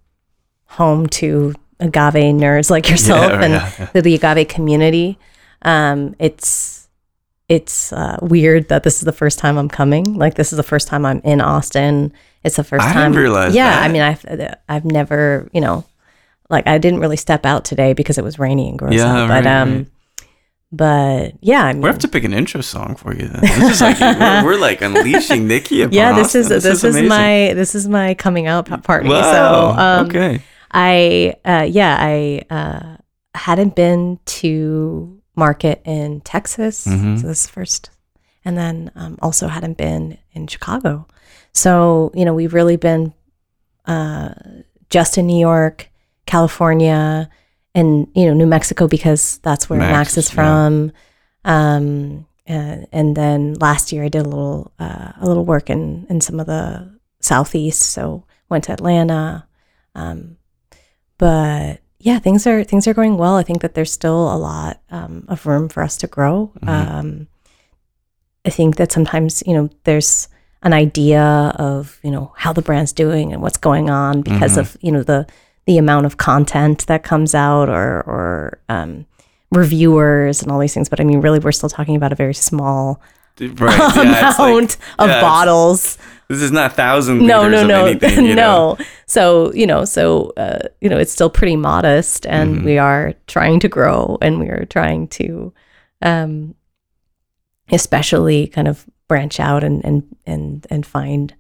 home 0.66 1.08
to 1.08 1.54
agave 1.80 2.14
nerds 2.36 2.70
like 2.70 2.90
yourself 2.90 3.32
Yeah, 3.32 3.42
and 3.42 3.54
yeah, 3.54 3.72
yeah. 3.80 3.90
the, 3.94 4.02
the 4.02 4.16
agave 4.16 4.48
community. 4.48 5.18
Um, 5.64 6.16
it's 6.20 6.79
it's 7.50 7.92
uh, 7.92 8.18
weird 8.22 8.70
that 8.70 8.84
this 8.84 8.98
is 8.98 9.02
the 9.02 9.12
first 9.12 9.40
time 9.40 9.58
I'm 9.58 9.70
coming. 9.70 10.14
Like 10.14 10.36
this 10.36 10.54
is 10.54 10.58
the 10.58 10.64
first 10.64 10.88
time 10.88 11.06
I'm 11.06 11.20
in 11.24 11.42
Austin. 11.42 12.14
It's 12.44 12.56
the 12.56 12.64
first 12.64 12.86
I 12.86 12.94
time. 12.94 12.98
I 12.98 13.06
didn't 13.08 13.18
realize 13.22 13.56
Yeah, 13.56 13.72
that. 13.72 13.84
I 13.84 13.88
mean, 13.92 14.02
I've 14.02 14.56
I've 14.70 14.86
never, 14.86 15.50
you 15.52 15.60
know, 15.60 15.84
like 16.50 16.68
I 16.68 16.78
didn't 16.78 17.00
really 17.00 17.18
step 17.18 17.46
out 17.46 17.66
today 17.66 17.94
because 17.94 18.18
it 18.18 18.24
was 18.24 18.40
rainy 18.40 18.70
and 18.70 18.78
gross 18.80 18.94
Yeah, 18.94 19.24
out. 19.24 19.28
But 19.28 19.48
um, 19.48 19.74
right. 19.76 19.88
but 20.72 21.34
yeah, 21.42 21.64
I 21.66 21.74
mean, 21.74 21.82
We 21.82 21.88
have 21.90 22.00
to 22.00 22.08
pick 22.08 22.24
an 22.24 22.34
intro 22.34 22.62
song 22.62 22.96
for 22.96 23.14
you 23.16 23.28
then. 23.28 23.42
This 23.42 23.72
is 23.74 23.82
like 23.82 24.00
we're, 24.00 24.46
we're 24.46 24.60
like 24.60 24.82
unleashing 24.82 25.48
Niki 25.48 25.92
yeah, 25.92 26.14
this 26.14 26.36
is 26.36 26.52
Austin. 26.52 26.72
this, 26.72 26.84
is, 26.84 26.96
amazing. 26.96 27.08
my 27.10 27.54
this 27.56 27.74
is 27.76 27.88
my 27.90 28.14
coming 28.14 28.46
out 28.48 28.68
party. 28.84 29.10
Wow. 29.10 29.32
So 29.32 29.80
um, 29.82 30.06
okay. 30.08 30.42
I 30.72 31.36
uh, 31.44 31.66
yeah 31.70 31.98
I 32.00 32.44
uh, 32.50 32.98
hadn't 33.34 33.76
been 33.76 34.20
to 34.26 35.19
market 35.40 35.82
in 35.86 36.22
Texas, 36.22 36.86
Mhm. 36.86 37.20
so 37.22 37.28
this 37.28 37.48
first, 37.48 37.90
and 38.46 38.58
then 38.58 38.92
um, 38.96 39.18
also 39.22 39.48
hadn't 39.48 39.78
been 39.78 40.18
in 40.34 40.48
Chicago. 40.48 41.08
So, 41.54 42.12
you 42.14 42.26
know, 42.26 42.34
we've 42.34 42.54
really 42.54 42.78
been 42.78 43.14
uh, 43.86 44.34
just 44.90 45.18
in 45.18 45.26
New 45.26 45.40
York, 45.40 45.90
California, 46.26 47.28
and, 47.74 48.08
you 48.14 48.26
know, 48.28 48.34
New 48.34 48.46
Mexico 48.46 48.88
because 48.88 49.40
that's 49.40 49.70
where 49.70 49.80
Max, 49.80 49.92
Max, 49.92 50.18
is 50.18 50.30
yeah. 50.30 50.36
from. 50.36 50.92
Um, 51.46 52.26
and, 52.46 52.88
and 52.92 53.16
then 53.16 53.54
last 53.56 53.92
year 53.92 54.04
I 54.04 54.10
did 54.10 54.26
a 54.26 54.30
little 54.30 54.72
uh, 54.80 55.12
a 55.22 55.26
little 55.26 55.46
work 55.46 55.70
in, 55.70 56.06
in 56.10 56.22
some 56.22 56.40
of 56.40 56.46
the 56.48 56.92
southeast. 57.20 57.82
So 57.82 58.26
went 58.50 58.66
to 58.66 58.74
Atlanta. 58.74 59.48
Um, 59.96 60.38
but 61.18 61.82
yeah, 62.00 62.20
things 62.20 62.48
are 62.48 62.64
things 62.64 62.88
are 62.88 62.94
going 62.94 63.18
well. 63.18 63.36
I 63.36 63.44
think 63.44 63.62
that 63.62 63.74
there's 63.74 63.92
still 63.92 64.34
a 64.34 64.38
lot 64.38 64.82
um, 64.90 65.26
of 65.28 65.46
room 65.46 65.68
for 65.70 65.84
us 65.84 65.98
to 65.98 66.08
grow. 66.08 66.52
Mhm. 66.62 66.70
Um, 66.70 67.28
I 68.46 68.50
think 68.50 68.78
that 68.78 68.92
sometimes 68.92 69.44
you 69.46 69.54
know 69.54 69.70
there's 69.84 70.28
an 70.64 70.74
idea 70.74 71.22
of 71.58 72.00
you 72.04 72.12
know 72.12 72.32
how 72.38 72.54
the 72.54 72.62
brand's 72.62 72.94
doing 72.94 73.34
and 73.34 73.42
what's 73.42 73.58
going 73.58 73.90
on 73.90 74.22
because 74.22 74.54
Mhm. 74.56 74.60
of 74.60 74.78
you 74.82 74.92
know 74.92 75.04
the 75.04 75.26
the 75.66 75.78
amount 75.78 76.06
of 76.06 76.18
content 76.18 76.86
that 76.88 77.04
comes 77.04 77.36
out 77.36 77.70
or 77.70 78.02
or 78.08 78.60
um, 78.70 79.06
reviewers 79.52 80.42
and 80.42 80.52
all 80.52 80.60
these 80.60 80.74
things. 80.74 80.90
But 80.90 81.00
I 81.02 81.04
mean, 81.04 81.22
really, 81.22 81.40
we're 81.40 81.52
still 81.52 81.70
talking 81.70 81.96
about 81.96 82.12
a 82.12 82.16
very 82.16 82.34
small 82.34 83.02
Right. 83.42 83.78
Yeah, 83.96 84.30
it's 84.30 84.40
like- 84.40 84.50
amount 84.52 84.78
of 85.00 85.10
yeah, 85.10 85.22
bottles 85.22 85.98
this 86.28 86.42
is 86.44 86.52
not 86.52 86.74
thousand 86.74 87.26
no 87.26 87.50
no 87.50 87.66
no 87.66 87.86
anything. 87.88 88.26
You 88.26 88.36
know? 88.36 88.76
no 88.78 88.86
so 89.08 89.52
you 89.54 89.66
know 89.66 89.84
so 89.86 90.32
uh, 90.38 90.60
you 90.80 90.88
know 90.90 90.98
it's 91.00 91.12
still 91.12 91.30
pretty 91.30 91.56
modest 91.56 92.28
and 92.28 92.58
Mhm. 92.60 92.66
we 92.66 92.78
are 92.78 93.14
trying 93.28 93.60
to 93.62 93.68
grow 93.68 94.18
and 94.22 94.40
we 94.40 94.48
are 94.50 94.66
trying 94.66 95.08
to 95.08 95.52
um 96.04 96.54
especially 97.72 98.48
kind 98.48 98.68
of 98.68 98.86
branch 99.08 99.40
out 99.40 99.64
and 99.64 99.84
and 99.84 100.04
and, 100.26 100.68
and 100.70 100.86
find 100.86 101.34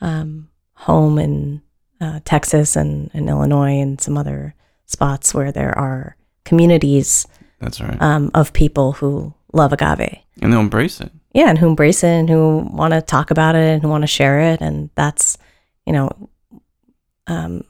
um 0.00 0.48
home 0.74 1.18
in 1.18 1.60
uh, 2.00 2.20
Texas 2.24 2.76
and, 2.76 3.10
and 3.12 3.28
Illinois 3.28 3.80
and 3.80 4.00
some 4.00 4.16
other 4.16 4.54
spots 4.86 5.34
where 5.34 5.50
there 5.50 5.76
are 5.76 6.16
communities 6.44 7.26
That's 7.58 7.80
right. 7.80 8.00
um, 8.00 8.30
of 8.34 8.52
people 8.52 8.92
who 8.92 9.34
love 9.52 9.72
agave 9.72 10.18
and 10.40 10.52
they'll 10.52 10.60
embrace 10.60 11.00
it. 11.00 11.10
Yeah, 11.38 11.48
and 11.48 11.56
who 11.58 11.68
embrace 11.68 12.02
it 12.02 12.08
and 12.08 12.28
who 12.28 12.68
want 12.72 12.92
to 12.94 13.00
talk 13.00 13.30
about 13.30 13.54
it 13.54 13.68
and 13.72 13.80
who 13.80 13.88
want 13.88 14.02
to 14.02 14.08
share 14.08 14.40
it. 14.40 14.60
And 14.60 14.90
that's, 14.96 15.38
you 15.86 15.92
know, 15.92 16.10
um, 17.28 17.62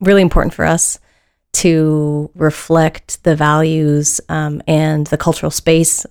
really 0.00 0.22
important 0.22 0.54
for 0.54 0.64
us 0.64 1.00
to 1.54 2.30
reflect 2.36 3.24
the 3.24 3.34
values 3.34 4.20
um, 4.28 4.62
and 4.68 5.08
the 5.08 5.16
cultural 5.16 5.50
space 5.50 6.06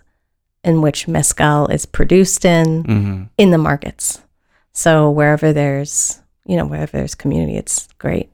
in 0.66 0.82
which 0.82 1.08
mezcal 1.08 1.68
is 1.68 1.86
produced 1.86 2.44
in 2.44 2.84
hmm 2.84 3.24
in 3.38 3.52
the 3.52 3.58
markets. 3.58 4.20
So 4.74 5.10
wherever 5.10 5.54
there's, 5.54 6.20
you 6.46 6.58
know, 6.58 6.66
wherever 6.66 6.98
there's 6.98 7.16
community, 7.16 7.56
it's 7.56 7.88
great. 7.98 8.30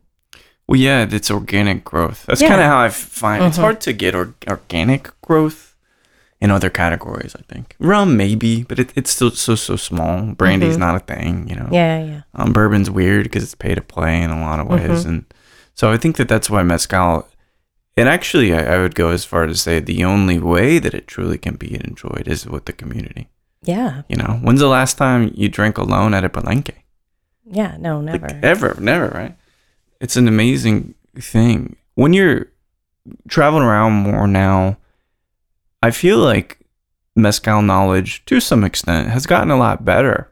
Well, 0.68 0.80
yeah, 0.80 1.06
it's 1.12 1.30
organic 1.30 1.84
growth. 1.84 2.26
That's 2.26 2.42
Yeah. 2.42 2.50
kind 2.50 2.62
of 2.62 2.68
how 2.68 2.80
I 2.80 2.90
find 2.90 3.44
it's 3.44 3.58
Mhm. 3.58 3.62
hard 3.62 3.82
to 3.82 3.94
get 3.94 4.16
or- 4.16 4.34
organic 4.48 5.10
growth 5.22 5.71
in 6.42 6.52
other 6.52 6.70
categories. 6.70 7.36
I 7.38 7.44
think 7.54 7.76
rum 7.80 8.18
maybe, 8.18 8.64
but 8.64 8.80
it, 8.80 8.92
it's 8.96 9.12
still 9.12 9.32
so 9.32 9.56
so 9.56 9.76
small. 9.76 10.34
Brandy's 10.34 10.76
Mhm. 10.76 10.80
not 10.80 10.96
a 10.96 11.00
thing, 11.00 11.48
you 11.48 11.56
know. 11.56 11.70
Yeah, 11.72 12.04
yeah. 12.04 12.22
Um, 12.36 12.52
bourbon's 12.54 12.90
weird 12.90 13.24
because 13.24 13.44
it's 13.44 13.56
pay 13.56 13.76
to 13.76 13.82
play 13.82 14.22
in 14.22 14.30
a 14.32 14.42
lot 14.42 14.60
of 14.60 14.68
ways, 14.68 15.06
Mhm. 15.06 15.10
and 15.10 15.26
so 15.76 15.92
I 15.92 15.98
think 15.98 16.18
that 16.18 16.28
that's 16.28 16.50
why 16.50 16.64
mezcal. 16.64 17.28
And 17.98 18.08
actually, 18.10 18.54
I, 18.54 18.76
I 18.76 18.78
would 18.80 18.96
go 18.96 19.10
as 19.10 19.26
far 19.26 19.46
to 19.46 19.56
say 19.56 19.80
the 19.80 20.04
only 20.06 20.40
way 20.40 20.80
that 20.80 20.94
it 20.94 21.08
truly 21.08 21.38
can 21.38 21.56
be 21.56 21.76
enjoyed 21.76 22.28
is 22.28 22.46
with 22.48 22.66
the 22.66 22.74
community. 22.74 23.28
Yeah. 23.64 24.02
You 24.10 24.16
know, 24.16 24.40
when's 24.42 24.62
the 24.62 24.68
last 24.70 24.98
time 24.98 25.32
you 25.36 25.48
drank 25.50 25.78
alone 25.78 26.14
at 26.16 26.24
a 26.24 26.30
palenque? 26.30 26.74
Yeah. 27.46 27.76
No, 27.80 28.02
never. 28.02 28.28
Like, 28.28 28.44
ever, 28.44 28.76
never, 28.80 29.10
right? 29.10 29.36
It's 30.00 30.16
an 30.18 30.28
amazing 30.28 30.96
thing. 31.20 31.76
When 31.96 32.14
you're 32.14 32.48
traveling 33.28 33.64
around 33.64 33.94
more 33.94 34.26
now, 34.28 34.78
I 35.84 35.92
feel 35.92 36.18
like 36.20 36.60
mezcal 37.16 37.62
knowledge, 37.62 38.24
to 38.26 38.40
some 38.40 38.64
extent, 38.64 39.10
has 39.10 39.26
gotten 39.26 39.52
a 39.52 39.58
lot 39.58 39.84
better 39.84 40.32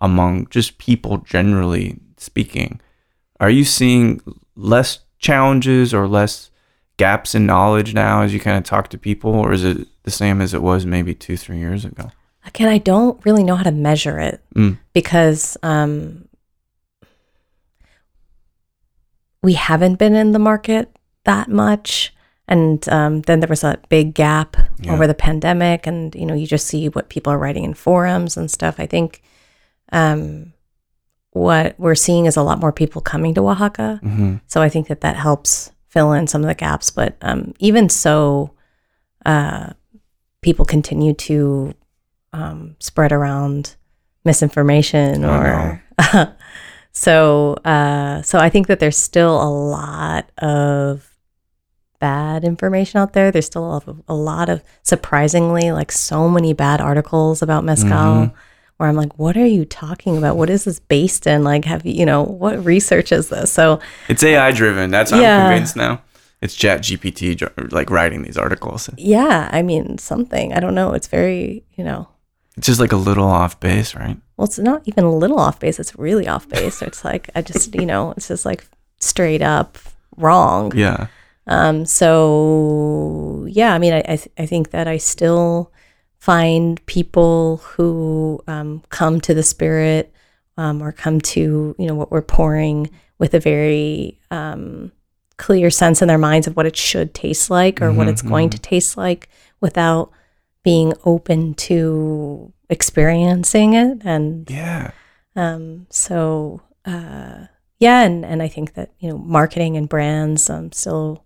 among 0.00 0.46
just 0.48 0.78
people 0.78 1.18
generally 1.18 1.98
speaking. 2.16 2.80
Are 3.38 3.50
you 3.50 3.64
seeing 3.64 4.20
less 4.56 5.00
challenges 5.18 5.92
or 5.94 6.06
less 6.06 6.50
gaps 6.96 7.34
in 7.34 7.46
knowledge 7.46 7.94
now 7.94 8.22
as 8.22 8.34
you 8.34 8.40
kind 8.40 8.58
of 8.58 8.64
talk 8.64 8.88
to 8.88 8.98
people, 8.98 9.32
or 9.34 9.52
is 9.52 9.64
it 9.64 9.86
the 10.02 10.10
same 10.10 10.40
as 10.40 10.52
it 10.52 10.62
was 10.62 10.84
maybe 10.84 11.14
two, 11.14 11.36
three 11.36 11.58
years 11.58 11.84
ago? 11.84 12.10
Again, 12.46 12.68
I 12.68 12.78
don't 12.78 13.22
really 13.24 13.42
know 13.42 13.56
how 13.56 13.62
to 13.64 13.70
measure 13.70 14.18
it 14.18 14.42
Mm. 14.54 14.78
because 14.92 15.56
um, 15.62 16.26
we 19.42 19.54
haven't 19.54 19.96
been 19.96 20.14
in 20.14 20.32
the 20.32 20.38
market 20.38 20.94
that 21.24 21.48
much. 21.48 22.14
And 22.50 22.86
um, 22.88 23.22
then 23.22 23.40
there 23.40 23.48
was 23.48 23.62
a 23.64 23.78
big 23.88 24.12
gap 24.14 24.56
Yeah. 24.80 24.92
over 24.92 25.06
the 25.06 25.14
pandemic, 25.14 25.86
and 25.86 26.14
you 26.14 26.26
know, 26.26 26.34
you 26.34 26.46
just 26.46 26.66
see 26.66 26.88
what 26.88 27.08
people 27.08 27.32
are 27.32 27.38
writing 27.38 27.64
in 27.64 27.74
forums 27.74 28.36
and 28.36 28.50
stuff. 28.50 28.74
I 28.78 28.86
think 28.86 29.22
um, 29.92 30.52
what 31.30 31.74
we're 31.78 31.94
seeing 31.94 32.26
is 32.26 32.36
a 32.36 32.42
lot 32.42 32.58
more 32.58 32.72
people 32.72 33.00
coming 33.00 33.34
to 33.34 33.48
Oaxaca. 33.48 34.00
hmm 34.02 34.36
So 34.48 34.60
I 34.60 34.68
think 34.68 34.88
that 34.88 35.00
that 35.00 35.16
helps 35.16 35.70
fill 35.88 36.12
in 36.12 36.26
some 36.26 36.42
of 36.42 36.48
the 36.48 36.54
gaps. 36.54 36.90
But 36.90 37.16
um, 37.22 37.54
even 37.60 37.88
so, 37.88 38.50
uh, 39.24 39.70
people 40.42 40.64
continue 40.64 41.14
to 41.14 41.74
um, 42.32 42.74
spread 42.80 43.12
around 43.12 43.76
misinformation 44.24 45.24
I 45.24 45.80
or 46.08 46.36
so. 46.92 47.54
Uh, 47.64 48.22
so 48.22 48.38
I 48.38 48.48
think 48.50 48.66
that 48.66 48.80
there's 48.80 48.96
still 48.98 49.40
a 49.42 49.50
lot 49.50 50.30
of 50.38 51.09
bad 52.00 52.44
information 52.44 53.00
out 53.00 53.12
there. 53.12 53.30
There's 53.30 53.46
still 53.46 53.64
a 53.64 53.68
lot 53.70 53.86
of, 53.88 54.02
a 54.08 54.14
lot 54.14 54.48
of 54.48 54.62
surprisingly 54.82 55.70
like 55.72 55.92
so 55.92 56.28
many 56.28 56.52
bad 56.52 56.80
articles 56.80 57.42
about 57.42 57.62
mezcal. 57.64 57.88
Mhm. 57.90 58.32
Where 58.78 58.88
I'm 58.88 58.96
like, 58.96 59.18
what 59.18 59.36
are 59.36 59.46
you 59.46 59.66
talking 59.66 60.16
about? 60.16 60.36
What 60.38 60.48
is 60.48 60.64
this 60.64 60.80
based 60.80 61.26
in? 61.26 61.44
Like, 61.44 61.66
have 61.66 61.84
you, 61.84 61.92
you 61.92 62.06
know, 62.06 62.22
what 62.22 62.64
research 62.64 63.12
is 63.12 63.28
this? 63.28 63.52
So, 63.52 63.78
It's 64.08 64.22
AI 64.24 64.52
driven. 64.52 64.90
That's 64.90 65.12
Yeah. 65.12 65.44
I'm 65.44 65.50
convinced 65.50 65.76
now. 65.76 66.00
It's 66.40 66.54
Chat 66.54 66.80
GPT 66.80 67.72
like 67.72 67.90
writing 67.90 68.22
these 68.22 68.38
articles. 68.38 68.88
Yeah, 68.96 69.50
I 69.52 69.60
mean 69.60 69.98
something. 69.98 70.54
I 70.54 70.60
don't 70.60 70.74
know. 70.74 70.94
It's 70.94 71.08
very, 71.08 71.62
you 71.76 71.84
know, 71.84 72.08
It's 72.56 72.66
just 72.66 72.80
like 72.80 72.92
a 72.92 72.96
little 72.96 73.26
off 73.28 73.60
base, 73.60 73.94
right? 73.94 74.16
well, 74.38 74.46
it's 74.46 74.58
not 74.58 74.80
even 74.86 75.04
a 75.04 75.14
little 75.14 75.38
off 75.38 75.60
base. 75.60 75.78
It's 75.78 75.94
really 75.98 76.26
off 76.26 76.48
base. 76.48 76.80
It's 76.80 77.04
like 77.04 77.28
I 77.34 77.42
just, 77.42 77.74
you 77.74 77.84
know, 77.84 78.14
it's 78.16 78.28
just 78.28 78.46
like 78.46 78.64
straight 78.98 79.42
up 79.42 79.76
wrong. 80.16 80.72
Yeah. 80.84 81.08
Um. 81.46 81.84
So 81.86 83.46
yeah, 83.48 83.74
I 83.74 83.78
mean, 83.78 83.92
I 83.92 83.98
I, 84.00 84.16
th- 84.16 84.32
I 84.38 84.46
think 84.46 84.70
that 84.70 84.86
I 84.88 84.98
still 84.98 85.72
find 86.18 86.84
people 86.86 87.58
who 87.58 88.40
um, 88.46 88.82
come 88.90 89.20
to 89.22 89.32
the 89.34 89.42
spirit 89.42 90.12
um, 90.58 90.82
or 90.82 90.92
come 90.92 91.20
to 91.20 91.74
you 91.78 91.86
know 91.86 91.94
what 91.94 92.10
we're 92.10 92.22
pouring 92.22 92.90
with 93.18 93.32
a 93.34 93.40
very 93.40 94.18
um, 94.30 94.92
clear 95.38 95.70
sense 95.70 96.02
in 96.02 96.08
their 96.08 96.18
minds 96.18 96.46
of 96.46 96.56
what 96.56 96.66
it 96.66 96.76
should 96.76 97.14
taste 97.14 97.48
like 97.50 97.80
or 97.80 97.90
what 97.92 98.06
Mhm, 98.06 98.10
it's 98.10 98.22
going 98.22 98.50
to 98.50 98.58
taste 98.58 98.96
like 98.98 99.28
without 99.60 100.10
being 100.62 100.92
open 101.06 101.54
to 101.54 102.52
experiencing 102.68 103.72
it 103.72 104.02
and 104.04 104.50
Yeah. 104.50 104.90
um, 105.36 105.86
so 105.90 106.60
uh, 106.84 107.46
yeah, 107.78 108.02
and 108.02 108.24
and 108.26 108.42
I 108.42 108.48
think 108.48 108.74
that 108.74 108.90
you 108.98 109.08
know 109.10 109.16
marketing 109.18 109.76
and 109.78 109.88
brands 109.88 110.50
um, 110.50 110.70
still 110.72 111.24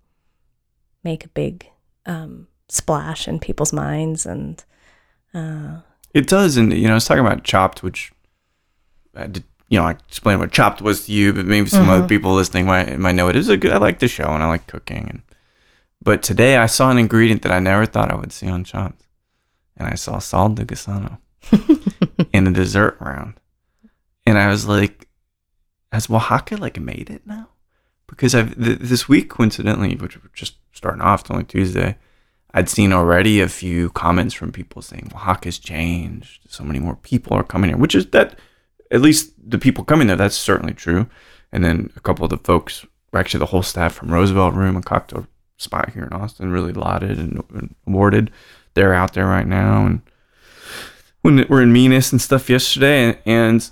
make 1.05 1.25
a 1.25 1.29
big 1.29 1.67
um, 2.07 2.49
splash 2.69 3.29
in 3.29 3.39
people's 3.39 3.73
minds, 3.73 4.27
and 4.27 4.65
uh, 5.35 5.81
It 6.13 6.27
does. 6.29 6.57
And, 6.57 6.73
you 6.73 6.85
know, 6.87 6.93
I 6.93 6.95
was 6.95 7.05
talking 7.05 7.25
about 7.25 7.45
Chopped, 7.45 7.83
which, 7.83 8.13
I 9.15 9.27
did, 9.27 9.45
you 9.69 9.79
know, 9.79 9.87
I 9.87 9.93
explained 9.93 10.41
what 10.41 10.53
Chopped 10.53 10.81
was 10.83 11.07
to 11.07 11.13
you, 11.13 11.33
but 11.33 11.47
maybe 11.47 11.69
some 11.69 11.89
other 11.89 12.05
Mhm. 12.05 12.09
people 12.09 12.35
listening 12.35 12.67
might, 12.67 12.99
might 12.99 13.15
know 13.15 13.29
it. 13.29 13.37
It 13.37 13.41
is 13.41 13.49
a 13.49 13.57
good, 13.57 13.73
I 13.73 13.79
like 13.79 13.99
the 13.99 14.09
show 14.09 14.25
and 14.29 14.43
I 14.43 14.49
like 14.49 14.67
cooking. 14.67 15.09
And, 15.11 15.23
but 16.03 16.23
today 16.23 16.57
I 16.57 16.67
saw 16.67 16.91
an 16.91 16.99
ingredient 16.99 17.43
that 17.43 17.53
I 17.53 17.59
never 17.61 17.87
thought 17.87 18.11
I 18.13 18.17
would 18.17 18.33
see 18.33 18.49
on 18.49 18.65
Chopped. 18.65 19.07
And 19.77 19.89
I 19.89 19.95
saw 19.97 20.19
sal 20.21 20.51
de 20.51 20.65
gusano 20.65 21.19
in 22.33 22.45
the 22.45 22.51
dessert 22.53 22.97
round. 23.01 23.35
And 24.27 24.39
I 24.39 24.49
was 24.49 24.67
like, 24.69 25.09
has 25.91 26.09
Oaxaca 26.09 26.57
like 26.57 26.79
made 26.79 27.11
it 27.11 27.27
now? 27.27 27.49
Because 28.07 28.35
I've 28.35 28.55
th- 28.63 28.79
this 28.81 29.09
week, 29.09 29.31
coincidentally, 29.31 29.97
which 29.97 30.17
we're 30.17 30.31
just 30.35 30.57
starting 30.73 31.03
off, 31.03 31.23
it's 31.23 31.31
only 31.31 31.45
Tuesday, 31.45 31.97
I'd 32.53 32.69
seen 32.69 32.93
already 32.93 33.41
a 33.41 33.49
few 33.49 33.91
comments 33.91 34.35
from 34.35 34.53
people 34.53 34.83
saying 34.83 35.11
Oaxaca's 35.15 35.59
changed. 35.59 36.43
So 36.49 36.63
many 36.63 36.79
more 36.79 36.97
people 36.97 37.37
are 37.37 37.43
coming 37.43 37.71
here, 37.71 37.79
which 37.79 37.95
is 37.95 38.07
that, 38.11 38.39
at 38.91 39.01
least 39.01 39.33
the 39.45 39.59
people 39.59 39.83
coming 39.83 40.07
there, 40.07 40.17
that's 40.17 40.37
certainly 40.37 40.75
true. 40.75 41.09
And 41.51 41.65
then 41.65 41.91
a 41.97 42.01
couple 42.01 42.25
of 42.25 42.31
the 42.31 42.37
folks, 42.39 42.87
actually 43.13 43.41
the 43.41 43.47
whole 43.47 43.63
staff 43.63 43.95
from 43.95 44.13
Roosevelt 44.13 44.55
Room, 44.55 44.77
a 44.77 44.83
cocktail 44.83 45.27
spot 45.57 45.93
here 45.93 46.05
in 46.05 46.13
Austin, 46.13 46.51
really 46.51 46.73
lauded 46.73 47.19
and, 47.19 47.43
and 47.55 47.75
awarded. 47.87 48.31
They're 48.75 48.95
out 48.95 49.15
there 49.15 49.27
right 49.27 49.47
now. 49.47 49.87
And 49.87 50.03
when 51.23 51.47
we're 51.49 51.63
in 51.63 51.73
Minas 51.73 52.13
and 52.13 52.21
stuff 52.21 52.51
yesterday, 52.51 53.05
and, 53.05 53.19
and 53.25 53.71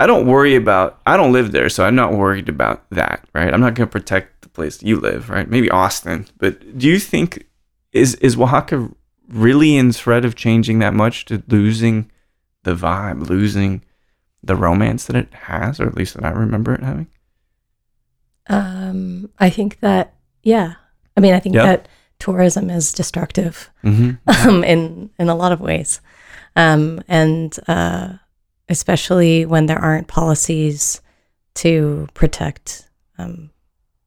I 0.00 0.06
don't 0.06 0.26
worry 0.26 0.56
about. 0.56 0.98
I 1.06 1.16
don't 1.16 1.32
live 1.32 1.52
there, 1.52 1.68
so 1.68 1.84
I'm 1.84 1.94
not 1.94 2.12
worried 2.14 2.48
about 2.48 2.88
that. 2.90 3.24
Right. 3.34 3.52
I'm 3.52 3.60
not 3.60 3.74
going 3.74 3.86
to 3.88 3.92
protect 3.92 4.40
the 4.42 4.48
place 4.48 4.82
you 4.82 4.98
live. 4.98 5.28
Right. 5.30 5.48
Maybe 5.48 5.70
Austin, 5.70 6.26
but 6.38 6.78
do 6.78 6.88
you 6.88 6.98
think 6.98 7.46
is 7.92 8.14
is 8.16 8.36
Oaxaca 8.36 8.88
really 9.28 9.76
in 9.76 9.92
threat 9.92 10.24
of 10.24 10.34
changing 10.34 10.78
that 10.80 10.94
much 10.94 11.24
to 11.26 11.42
losing 11.48 12.10
the 12.64 12.74
vibe, 12.74 13.28
losing 13.28 13.82
the 14.42 14.56
romance 14.56 15.04
that 15.06 15.16
it 15.16 15.32
has, 15.34 15.78
or 15.78 15.86
at 15.86 15.94
least 15.94 16.14
that 16.14 16.24
I 16.24 16.30
remember 16.30 16.74
it 16.74 16.82
having? 16.82 17.06
Um, 18.48 19.30
I 19.38 19.50
think 19.50 19.80
that 19.80 20.14
yeah. 20.42 20.74
I 21.16 21.20
mean, 21.20 21.34
I 21.34 21.40
think 21.40 21.54
Yeah. 21.54 21.66
that 21.66 21.88
tourism 22.18 22.70
is 22.70 22.92
destructive 22.92 23.70
Mm-hmm. 23.84 24.48
um, 24.48 24.64
in 24.64 25.10
in 25.18 25.28
a 25.28 25.34
lot 25.34 25.52
of 25.52 25.60
ways, 25.60 26.00
um, 26.56 27.02
and 27.08 27.56
uh, 27.68 28.14
especially 28.70 29.44
when 29.44 29.66
there 29.66 29.78
aren't 29.78 30.08
policies 30.08 31.00
to 31.54 32.06
protect 32.14 32.88
um, 33.18 33.50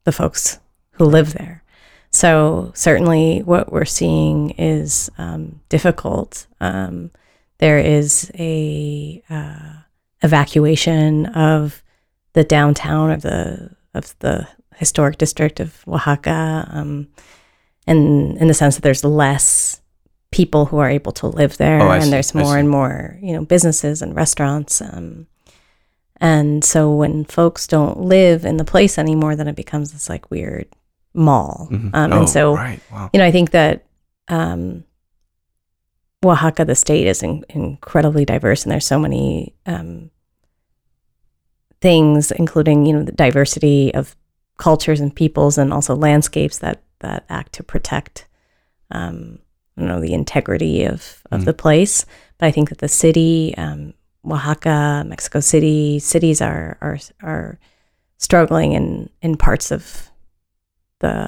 the 0.05 0.11
folks 0.11 0.59
who 0.91 1.05
live 1.05 1.33
there. 1.33 1.63
So 2.11 2.71
certainly, 2.75 3.39
what 3.39 3.71
we're 3.71 3.85
seeing 3.85 4.51
is 4.51 5.09
um, 5.17 5.61
difficult. 5.69 6.47
Um, 6.61 7.11
there 7.57 7.79
is 7.79 8.31
a 8.37 9.23
uh, 9.29 9.73
evacuation 10.21 11.25
of 11.27 11.83
the 12.33 12.43
downtown 12.43 13.11
of 13.11 13.21
the 13.21 13.75
of 13.93 14.15
the 14.19 14.47
historic 14.75 15.17
district 15.17 15.59
of 15.59 15.83
Oaxaca, 15.87 16.67
um, 16.71 17.07
and 17.87 18.37
in 18.37 18.47
the 18.47 18.53
sense 18.53 18.75
that 18.75 18.81
there's 18.81 19.03
less 19.03 19.81
people 20.33 20.65
who 20.65 20.79
are 20.79 20.89
able 20.89 21.11
to 21.13 21.27
live 21.27 21.57
there, 21.57 21.79
Oh, 21.81 21.87
see, 21.99 22.03
and 22.03 22.11
there's 22.13 22.33
more 22.33 22.57
and 22.57 22.69
more 22.69 23.17
you 23.21 23.33
know 23.33 23.45
businesses 23.45 24.01
and 24.01 24.15
restaurants. 24.15 24.81
Um, 24.81 25.27
and 26.17 26.63
so 26.63 26.93
when 26.93 27.25
folks 27.25 27.67
don't 27.67 27.99
live 27.99 28.45
in 28.45 28.57
the 28.57 28.65
place 28.65 28.97
anymore, 28.97 29.35
then 29.35 29.47
it 29.47 29.55
becomes 29.55 29.91
this 29.91 30.09
like 30.09 30.31
weird 30.31 30.67
mall. 31.13 31.67
Mhm. 31.71 31.91
Um, 31.93 32.13
oh, 32.13 32.19
and 32.19 32.29
so 32.29 32.55
right. 32.55 32.79
Wow. 32.91 33.09
you 33.13 33.19
know, 33.19 33.25
I 33.25 33.31
think 33.31 33.51
that 33.51 33.85
um, 34.29 34.83
Oaxaca, 36.25 36.65
the 36.65 36.75
state, 36.75 37.07
is 37.07 37.21
in, 37.21 37.43
incredibly 37.49 38.25
diverse, 38.25 38.63
and 38.63 38.71
there's 38.71 38.85
so 38.87 38.97
many 38.99 39.53
um, 39.65 40.09
things, 41.81 42.31
including 42.31 42.85
you 42.85 42.93
know 42.93 43.03
the 43.03 43.11
diversity 43.11 43.93
of 43.93 44.15
cultures 44.57 44.99
and 45.01 45.15
peoples, 45.15 45.57
and 45.57 45.73
also 45.73 45.95
landscapes 45.95 46.57
that 46.59 46.81
that 46.99 47.25
act 47.29 47.51
to 47.53 47.63
protect, 47.63 48.27
um, 48.91 49.39
you 49.77 49.85
know, 49.85 49.99
the 49.99 50.13
integrity 50.13 50.83
of 50.85 51.23
of 51.31 51.41
Mm. 51.41 51.45
the 51.45 51.53
place. 51.53 52.05
But 52.37 52.47
I 52.47 52.51
think 52.51 52.69
that 52.69 52.77
the 52.79 52.87
city, 52.89 53.53
um, 53.57 53.93
Oaxaca, 54.25 55.03
Mexico 55.07 55.39
City, 55.41 55.99
cities 55.99 56.41
are 56.41 56.77
are 56.81 56.97
are 57.21 57.59
struggling 58.17 58.73
in 58.73 59.09
in 59.21 59.35
parts 59.37 59.71
of 59.71 60.09
the 60.99 61.27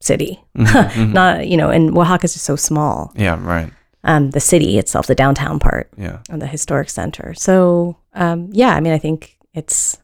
city 0.00 0.40
Mhm, 0.56 0.66
mhm. 0.90 1.12
not 1.12 1.46
you 1.46 1.56
know 1.56 1.70
and 1.70 1.96
oaxaca's 1.96 2.32
just 2.32 2.44
so 2.44 2.56
small 2.56 3.12
yeah. 3.14 3.38
Right. 3.40 3.72
um 4.04 4.30
the 4.30 4.40
city 4.40 4.78
itself 4.78 5.06
the 5.06 5.14
downtown 5.14 5.58
part 5.60 5.90
Yeah. 5.96 6.18
of 6.30 6.40
the 6.40 6.46
historic 6.46 6.90
center 6.90 7.34
so 7.34 7.96
um 8.14 8.48
yeah 8.52 8.74
i 8.74 8.80
mean 8.80 8.92
i 8.92 8.98
think 8.98 9.38
it's 9.54 9.98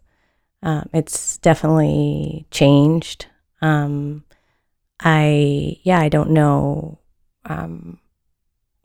um 0.63 0.89
it's 0.93 1.39
definitely 1.39 2.47
changed 2.51 3.27
um 3.61 4.23
i 5.01 5.77
yeah 5.83 6.01
i 6.01 6.09
don't 6.09 6.31
know 6.31 6.99
um 7.47 7.99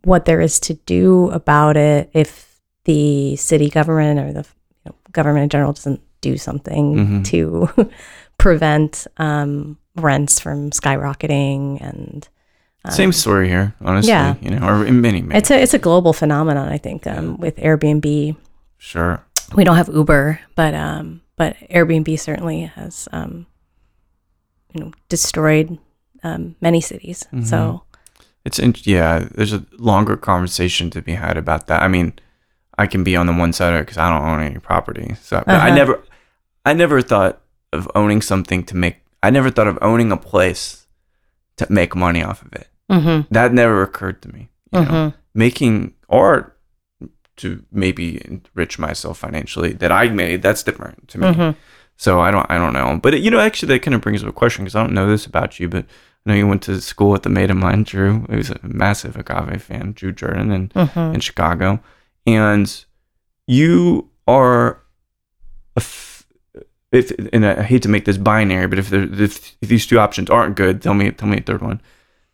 what 0.03 0.25
there 0.25 0.41
is 0.41 0.59
to 0.59 0.73
do 0.85 1.29
about 1.31 1.77
it 1.77 2.09
if 2.13 2.59
the 2.85 3.35
city 3.37 3.69
government 3.69 4.19
or 4.19 4.33
the 4.33 4.45
you 4.85 4.91
know, 4.91 4.95
government 5.13 5.43
in 5.43 5.49
general 5.49 5.71
doesn't 5.73 6.01
do 6.21 6.37
something 6.37 6.95
Mhm. 6.95 7.25
to 7.25 7.69
prevent 8.37 9.07
um, 9.17 9.77
rents 9.95 10.39
from 10.39 10.71
skyrocketing 10.71 11.79
and 11.81 12.27
um, 12.83 12.91
Same 12.91 13.13
story 13.13 13.47
here, 13.47 13.73
honestly. 13.79 14.09
yeah. 14.11 14.35
You 14.41 14.49
know, 14.51 14.67
or 14.67 14.85
in 14.85 14.99
many, 14.99 15.21
many. 15.21 15.37
it's 15.37 15.49
a 15.51 15.61
it's 15.61 15.73
a 15.73 15.79
global 15.79 16.11
phenomenon 16.11 16.67
i 16.67 16.77
think 16.77 17.07
um, 17.07 17.37
with 17.37 17.55
airbnb 17.57 18.35
sure. 18.77 19.23
we 19.55 19.63
don't 19.63 19.77
have 19.77 19.87
uber 19.87 20.39
but 20.55 20.73
um 20.75 21.21
but 21.37 21.55
airbnb 21.71 22.19
certainly 22.19 22.61
has 22.75 23.07
um 23.13 23.45
you 24.73 24.81
know 24.83 24.91
destroyed 25.07 25.77
um, 26.23 26.55
many 26.61 26.81
cities 26.81 27.25
Mm-hmm. 27.33 27.45
so 27.45 27.83
It's 28.45 28.59
in, 28.59 28.73
yeah. 28.83 29.27
There's 29.35 29.53
a 29.53 29.63
longer 29.77 30.17
conversation 30.17 30.89
to 30.89 31.01
be 31.01 31.13
had 31.15 31.37
about 31.37 31.67
that. 31.67 31.81
I 31.81 31.87
mean, 31.87 32.11
I 32.77 32.87
can 32.87 33.03
be 33.03 33.15
on 33.15 33.25
the 33.27 33.33
one 33.33 33.53
side 33.53 33.73
of 33.73 33.79
it 33.79 33.83
because 33.85 33.97
I 33.97 34.09
don't 34.09 34.27
own 34.27 34.41
any 34.43 34.59
property. 34.59 35.15
So 35.21 35.43
but 35.45 35.55
I 35.55 35.67
Uh-huh. 35.67 35.75
never, 35.75 36.03
I 36.65 36.73
never 36.73 37.01
thought 37.01 37.39
of 37.71 37.87
owning 37.95 38.21
something 38.21 38.65
to 38.65 38.75
make. 38.75 38.95
I 39.21 39.29
never 39.31 39.49
thought 39.51 39.67
of 39.67 39.77
owning 39.81 40.11
a 40.11 40.17
place 40.17 40.87
to 41.57 41.65
make 41.69 41.95
money 41.95 42.21
off 42.23 42.41
of 42.41 42.51
it. 42.53 42.67
mhm, 42.91 43.27
That 43.31 43.53
never 43.53 43.81
occurred 43.83 44.21
to 44.23 44.29
me. 44.33 44.49
You 44.73 44.81
know, 44.81 44.91
mhm, 44.91 45.13
making 45.33 45.93
art 46.09 46.57
to 47.37 47.63
maybe 47.71 48.21
enrich 48.25 48.77
myself 48.77 49.17
financially 49.19 49.73
that 49.73 49.91
I 49.91 50.09
made. 50.09 50.41
That's 50.41 50.63
different 50.63 51.07
to 51.09 51.17
me. 51.19 51.27
mhm. 51.27 51.55
So 51.95 52.19
I 52.19 52.29
don't 52.31 52.45
I 52.49 52.57
don't 52.57 52.73
know. 52.73 52.99
But 53.01 53.21
you 53.21 53.31
know, 53.31 53.39
actually, 53.39 53.69
that 53.73 53.83
kind 53.83 53.95
of 53.95 54.01
brings 54.01 54.21
up 54.23 54.29
a 54.29 54.33
question 54.33 54.63
because 54.65 54.75
I 54.75 54.83
don't 54.83 54.93
know 54.93 55.07
this 55.07 55.25
about 55.25 55.59
you, 55.59 55.69
but 55.69 55.85
I 56.25 56.29
know 56.31 56.35
you 56.37 56.47
went 56.47 56.61
to 56.63 56.79
school 56.81 57.09
with 57.11 57.25
a 57.25 57.29
mate 57.29 57.49
of 57.51 57.57
mine, 57.57 57.83
Drew. 57.83 58.25
He 58.29 58.35
was 58.37 58.49
a 58.49 58.59
massive 58.63 59.15
agave 59.17 59.61
fan, 59.61 59.91
Drew 59.93 60.11
Jordan, 60.13 60.51
in, 60.51 60.69
Mhm. 60.69 61.15
in 61.15 61.19
Chicago, 61.19 61.79
and 62.25 62.85
you 63.47 64.09
are 64.27 64.79
a. 65.75 65.79
F- 65.79 66.25
if 66.93 67.11
and 67.33 67.45
I 67.45 67.63
hate 67.63 67.81
to 67.81 67.89
make 67.89 68.05
this 68.05 68.17
binary, 68.17 68.67
but 68.67 68.77
if, 68.79 68.89
there, 68.89 69.01
if 69.03 69.55
if 69.61 69.67
these 69.67 69.85
two 69.87 69.99
options 69.99 70.29
aren't 70.29 70.55
good, 70.55 70.81
tell 70.81 70.93
me 70.93 71.09
tell 71.11 71.27
me 71.27 71.37
a 71.37 71.41
third 71.41 71.61
one. 71.61 71.81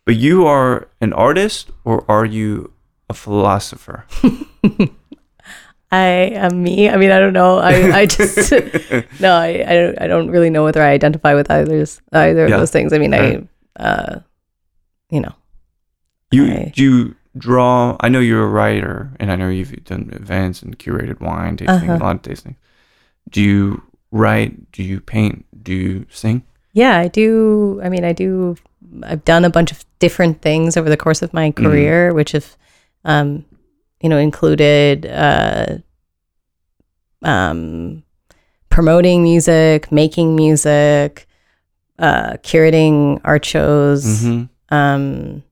But 0.04 0.16
you 0.16 0.46
are 0.46 0.86
an 1.00 1.12
artist, 1.14 1.70
or 1.84 2.04
are 2.10 2.24
you 2.26 2.70
a 3.08 3.14
philosopher? 3.14 4.04
I 5.92 6.30
am 6.36 6.62
me. 6.62 6.88
I 6.88 6.96
mean, 6.96 7.10
I 7.10 7.18
don't 7.18 7.32
know. 7.32 7.58
I, 7.58 8.00
I 8.00 8.06
just 8.06 8.52
no. 9.20 9.34
I, 9.34 9.64
I 9.66 9.74
don't. 9.74 10.02
I 10.02 10.06
don't 10.06 10.30
really 10.30 10.50
know 10.50 10.62
whether 10.62 10.82
I 10.82 10.90
identify 10.90 11.34
with 11.34 11.50
either 11.50 11.84
either 12.12 12.46
Yeah. 12.46 12.54
of 12.54 12.60
those 12.60 12.70
things. 12.70 12.92
I 12.92 12.98
mean. 12.98 13.14
I, 13.14 13.42
uh, 13.80 14.20
you 15.10 15.20
know, 15.20 15.34
You 16.30 16.44
I- 16.46 16.72
do 16.74 16.82
you 16.84 17.14
draw? 17.36 17.96
I 18.00 18.08
know 18.08 18.20
you're 18.20 18.44
a 18.44 18.48
writer, 18.48 19.10
and 19.18 19.32
I 19.32 19.36
know 19.36 19.48
you've 19.48 19.84
done 19.84 20.10
events 20.12 20.62
and 20.62 20.78
curated 20.78 21.20
wine 21.20 21.56
tasting, 21.56 21.90
Uh-huh. 21.90 21.96
a 21.96 22.04
lot 22.04 22.16
of 22.16 22.22
tasting. 22.22 22.56
Do 23.30 23.40
you 23.42 23.82
write? 24.12 24.70
Do 24.72 24.82
you 24.82 25.00
paint? 25.00 25.44
Do 25.62 25.72
you 25.74 26.06
sing? 26.10 26.42
yeah, 26.72 26.98
I 26.98 27.08
do. 27.08 27.80
I 27.82 27.88
mean, 27.88 28.04
I 28.04 28.12
do. 28.12 28.54
I've 29.02 29.24
done 29.24 29.44
a 29.44 29.50
bunch 29.50 29.72
of 29.72 29.84
different 29.98 30.40
things 30.42 30.76
over 30.76 30.88
the 30.88 30.96
course 30.96 31.20
of 31.22 31.32
my 31.34 31.50
career, 31.50 32.14
which 32.14 32.30
have, 32.32 32.56
um, 33.04 33.44
you 34.00 34.08
know, 34.08 34.18
included 34.18 35.06
uh, 35.06 35.78
um, 37.22 38.02
promoting 38.68 39.22
music, 39.22 39.90
making 39.92 40.36
music, 40.36 41.26
uh, 42.00 42.32
curating 42.42 43.20
art 43.24 43.44
shows. 43.44 44.22
hmm 44.22 44.44
um, 44.70 45.42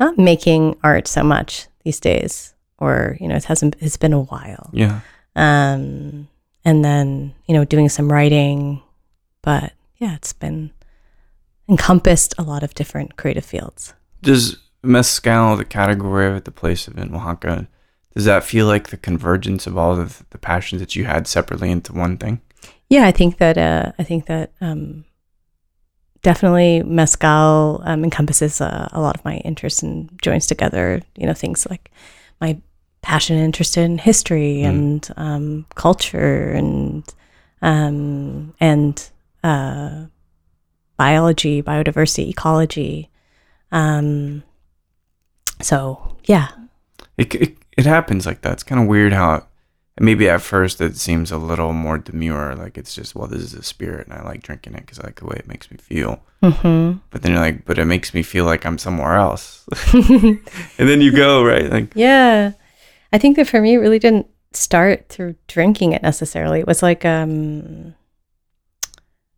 not 0.00 0.18
making 0.18 0.76
art 0.82 1.06
so 1.06 1.22
much 1.22 1.68
these 1.84 2.00
days, 2.00 2.54
or 2.78 3.16
you 3.20 3.28
know, 3.28 3.36
it 3.36 3.44
hasn't. 3.44 3.76
It's 3.80 3.96
been 3.96 4.12
a 4.12 4.20
while. 4.20 4.70
Yeah. 4.72 5.00
Um, 5.36 6.28
and 6.64 6.84
then 6.84 7.34
you 7.46 7.54
know, 7.54 7.64
doing 7.64 7.88
some 7.88 8.10
writing, 8.10 8.82
but 9.42 9.72
yeah, 9.98 10.14
it's 10.14 10.32
been 10.32 10.72
encompassed 11.68 12.34
a 12.36 12.42
lot 12.42 12.62
of 12.62 12.74
different 12.74 13.16
creative 13.16 13.44
fields. 13.44 13.94
Does 14.22 14.56
mezcal, 14.82 15.56
the 15.56 15.64
category 15.64 16.26
of 16.26 16.36
it, 16.36 16.44
the 16.44 16.50
place 16.50 16.88
of 16.88 16.98
it 16.98 17.02
in 17.02 17.14
Oaxaca, 17.14 17.68
does 18.14 18.24
that 18.26 18.44
feel 18.44 18.66
like 18.66 18.88
the 18.88 18.96
convergence 18.96 19.66
of 19.66 19.78
all 19.78 19.98
of 19.98 20.24
the 20.30 20.38
passions 20.38 20.80
that 20.80 20.94
you 20.94 21.04
had 21.04 21.26
separately 21.26 21.70
into 21.70 21.92
one 21.92 22.16
thing? 22.16 22.40
Yeah, 22.90 23.06
I 23.06 23.12
think 23.12 23.38
that 23.38 23.56
uh, 23.56 23.92
I 23.98 24.02
think 24.02 24.26
that 24.26 24.52
um, 24.60 25.04
definitely 26.24 26.82
mezcal 26.82 27.80
um, 27.84 28.02
encompasses 28.02 28.60
uh, 28.60 28.88
a 28.90 29.00
lot 29.00 29.14
of 29.14 29.24
my 29.24 29.36
interests 29.44 29.82
and 29.84 30.10
joins 30.20 30.48
together. 30.48 31.00
You 31.14 31.26
know, 31.28 31.34
things 31.34 31.66
like 31.70 31.92
my 32.40 32.58
passion 33.02 33.36
and 33.36 33.44
interest 33.44 33.76
in 33.76 33.98
history 33.98 34.62
Mm. 34.64 34.68
and 34.68 35.08
um, 35.16 35.66
culture 35.76 36.50
and 36.50 37.04
um, 37.62 38.54
and 38.60 39.10
uh, 39.44 40.06
biology, 40.96 41.62
biodiversity, 41.62 42.28
ecology. 42.30 43.10
Um, 43.70 44.42
so 45.60 46.16
yeah, 46.24 46.48
It, 47.16 47.34
it, 47.34 47.56
it 47.76 47.86
happens 47.86 48.26
like 48.26 48.40
that. 48.42 48.52
It's 48.54 48.62
kind 48.62 48.80
of 48.82 48.88
weird 48.88 49.12
how 49.12 49.46
maybe 50.00 50.28
at 50.28 50.42
first 50.42 50.80
it 50.80 50.96
seems 50.96 51.30
a 51.30 51.38
little 51.38 51.72
more 51.72 51.98
demure. 51.98 52.54
Like 52.56 52.76
it's 52.78 52.94
just, 52.94 53.14
well, 53.14 53.28
this 53.28 53.42
is 53.42 53.54
a 53.54 53.62
spirit 53.62 54.06
and 54.08 54.14
I 54.18 54.22
like 54.24 54.42
drinking 54.42 54.74
it 54.74 54.80
because 54.80 54.98
I 54.98 55.04
like 55.06 55.20
the 55.20 55.26
way 55.26 55.36
it 55.38 55.46
makes 55.48 55.70
me 55.70 55.76
feel. 55.76 56.20
hmm 56.42 56.92
But 57.10 57.22
then 57.22 57.32
you're 57.32 57.40
like, 57.40 57.64
but 57.64 57.78
it 57.78 57.84
makes 57.86 58.12
me 58.14 58.22
feel 58.22 58.44
like 58.44 58.66
I'm 58.66 58.78
somewhere 58.78 59.14
else. 59.16 59.64
and 59.94 60.40
then 60.78 61.00
you 61.00 61.12
go, 61.12 61.44
right? 61.44 61.70
Like, 61.70 61.92
Yeah. 61.94 62.52
I 63.12 63.18
think 63.18 63.36
that 63.36 63.46
for 63.46 63.60
me, 63.60 63.74
it 63.74 63.78
really 63.78 64.00
didn't 64.00 64.26
start 64.52 65.08
through 65.08 65.36
drinking 65.46 65.92
it 65.92 66.02
necessarily. 66.02 66.58
It 66.60 66.66
was 66.66 66.82
like 66.82 67.04
um, 67.04 67.94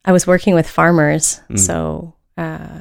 I 0.04 0.12
was 0.12 0.26
working 0.26 0.54
with 0.54 0.68
farmers, 0.68 1.40
Mm. 1.50 1.58
so 1.58 2.14
uh, 2.38 2.78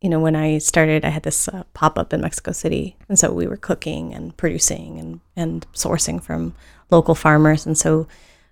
you 0.00 0.08
know 0.08 0.20
when 0.20 0.36
I 0.36 0.58
started, 0.58 1.04
I 1.04 1.08
had 1.10 1.24
this 1.24 1.48
uh, 1.48 1.64
pop 1.74 1.98
up 1.98 2.12
in 2.12 2.20
Mexico 2.20 2.52
City, 2.52 2.96
and 3.08 3.18
so 3.18 3.32
we 3.32 3.46
were 3.46 3.56
cooking 3.56 4.14
and 4.14 4.36
producing 4.36 4.98
and 4.98 5.20
and 5.36 5.66
sourcing 5.74 6.22
from 6.22 6.54
local 6.90 7.14
farmers, 7.14 7.66
and 7.66 7.76
so 7.76 8.06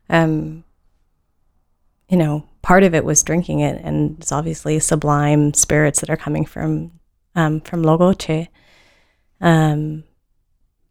um, 0.09 0.65
you 2.09 2.17
know 2.17 2.45
part 2.63 2.83
of 2.83 2.95
it 2.95 3.05
was 3.05 3.23
drinking 3.23 3.61
it, 3.61 3.81
and 3.85 4.19
it's 4.19 4.33
obviously 4.33 4.79
sublime 4.79 5.55
spirits 5.55 6.01
that 6.01 6.11
are 6.11 6.17
coming 6.17 6.45
from 6.45 6.93
um, 7.35 7.61
from 7.61 7.83
Logoche. 7.83 8.49
Um, 9.41 10.05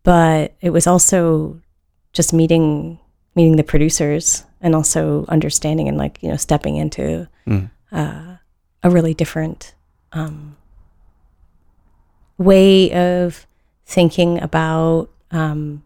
but 0.04 0.54
it 0.62 0.70
was 0.70 0.88
also 0.88 1.62
just 2.14 2.34
meeting 2.34 3.00
meeting 3.36 3.58
the 3.58 3.64
producers 3.64 4.44
and 4.62 4.74
also 4.74 5.26
understanding 5.28 5.88
and 5.88 5.98
like 5.98 6.18
you 6.24 6.30
know 6.30 6.38
stepping 6.38 6.76
into 6.78 7.28
Mm. 7.46 7.70
uh, 7.92 8.36
a 8.84 8.90
really 8.90 9.14
different 9.14 9.74
um, 10.12 10.58
way 12.38 12.92
of 12.92 13.48
thinking 13.86 14.42
about 14.42 15.10
um, 15.32 15.84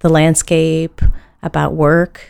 the 0.00 0.08
landscape, 0.08 1.00
about 1.42 1.74
work, 1.74 2.20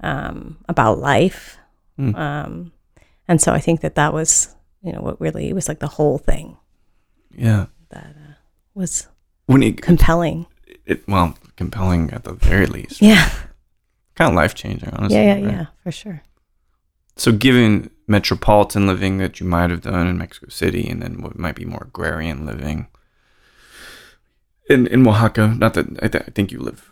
um, 0.00 0.56
about 0.68 0.98
life, 0.98 1.58
Mm. 1.98 2.16
um, 2.18 2.72
and 3.28 3.40
so 3.40 3.52
I 3.52 3.60
think 3.60 3.80
that 3.82 3.94
that 3.94 4.12
was 4.12 4.54
you 4.82 4.92
know 4.92 5.00
what 5.00 5.20
really 5.20 5.52
was 5.52 5.68
like 5.68 5.78
the 5.78 5.86
whole 5.96 6.18
thing 6.18 6.56
Yeah. 7.30 7.66
that 7.90 8.16
uh, 8.18 8.32
was 8.74 9.06
When 9.46 9.62
it, 9.62 9.80
compelling. 9.80 10.46
it, 10.86 11.06
well, 11.08 11.34
compelling 11.56 12.10
at 12.12 12.24
the 12.24 12.32
very 12.34 12.66
least. 12.66 13.00
Yeah, 13.00 13.30
Kind 14.16 14.30
of 14.30 14.34
life 14.34 14.54
changing, 14.54 14.90
honestly. 14.90 15.16
yeah, 15.18 15.36
yeah, 15.36 15.44
right? 15.46 15.54
yeah, 15.54 15.66
for 15.82 15.92
sure. 15.92 16.22
So, 17.16 17.30
given 17.32 17.90
metropolitan 18.08 18.86
living 18.88 19.18
that 19.18 19.38
you 19.40 19.46
might 19.46 19.70
have 19.70 19.82
done 19.82 20.06
in 20.08 20.18
Mexico 20.18 20.48
City, 20.50 20.88
and 20.90 21.00
then 21.00 21.22
what 21.22 21.38
might 21.38 21.54
be 21.54 21.64
more 21.64 21.84
agrarian 21.86 22.44
living 22.44 22.88
in 24.68 24.86
in 24.88 25.06
Oaxaca, 25.06 25.48
not 25.58 25.74
that 25.74 25.86
I, 26.02 26.08
th- 26.08 26.24
I 26.26 26.30
think 26.30 26.52
you 26.52 26.58
live 26.60 26.90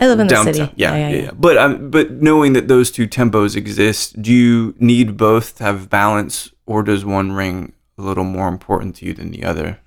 I 0.00 0.06
live 0.08 0.20
in 0.20 0.26
the 0.26 0.34
downtown. 0.34 0.54
city. 0.54 0.72
Yeah, 0.76 0.96
yeah, 0.96 1.08
yeah. 1.24 1.30
But 1.34 1.56
um, 1.58 1.90
but 1.90 2.10
knowing 2.12 2.52
that 2.54 2.68
those 2.68 2.90
two 2.90 3.06
tempos 3.06 3.56
exist, 3.56 4.20
do 4.22 4.32
you 4.32 4.74
need 4.78 5.16
both 5.16 5.56
to 5.58 5.64
have 5.64 5.90
balance, 5.90 6.50
or 6.66 6.82
does 6.82 7.04
one 7.04 7.32
ring 7.32 7.72
a 7.98 8.02
little 8.02 8.24
more 8.24 8.48
important 8.48 8.96
to 8.96 9.06
you 9.06 9.12
than 9.14 9.30
the 9.30 9.44
other? 9.44 9.78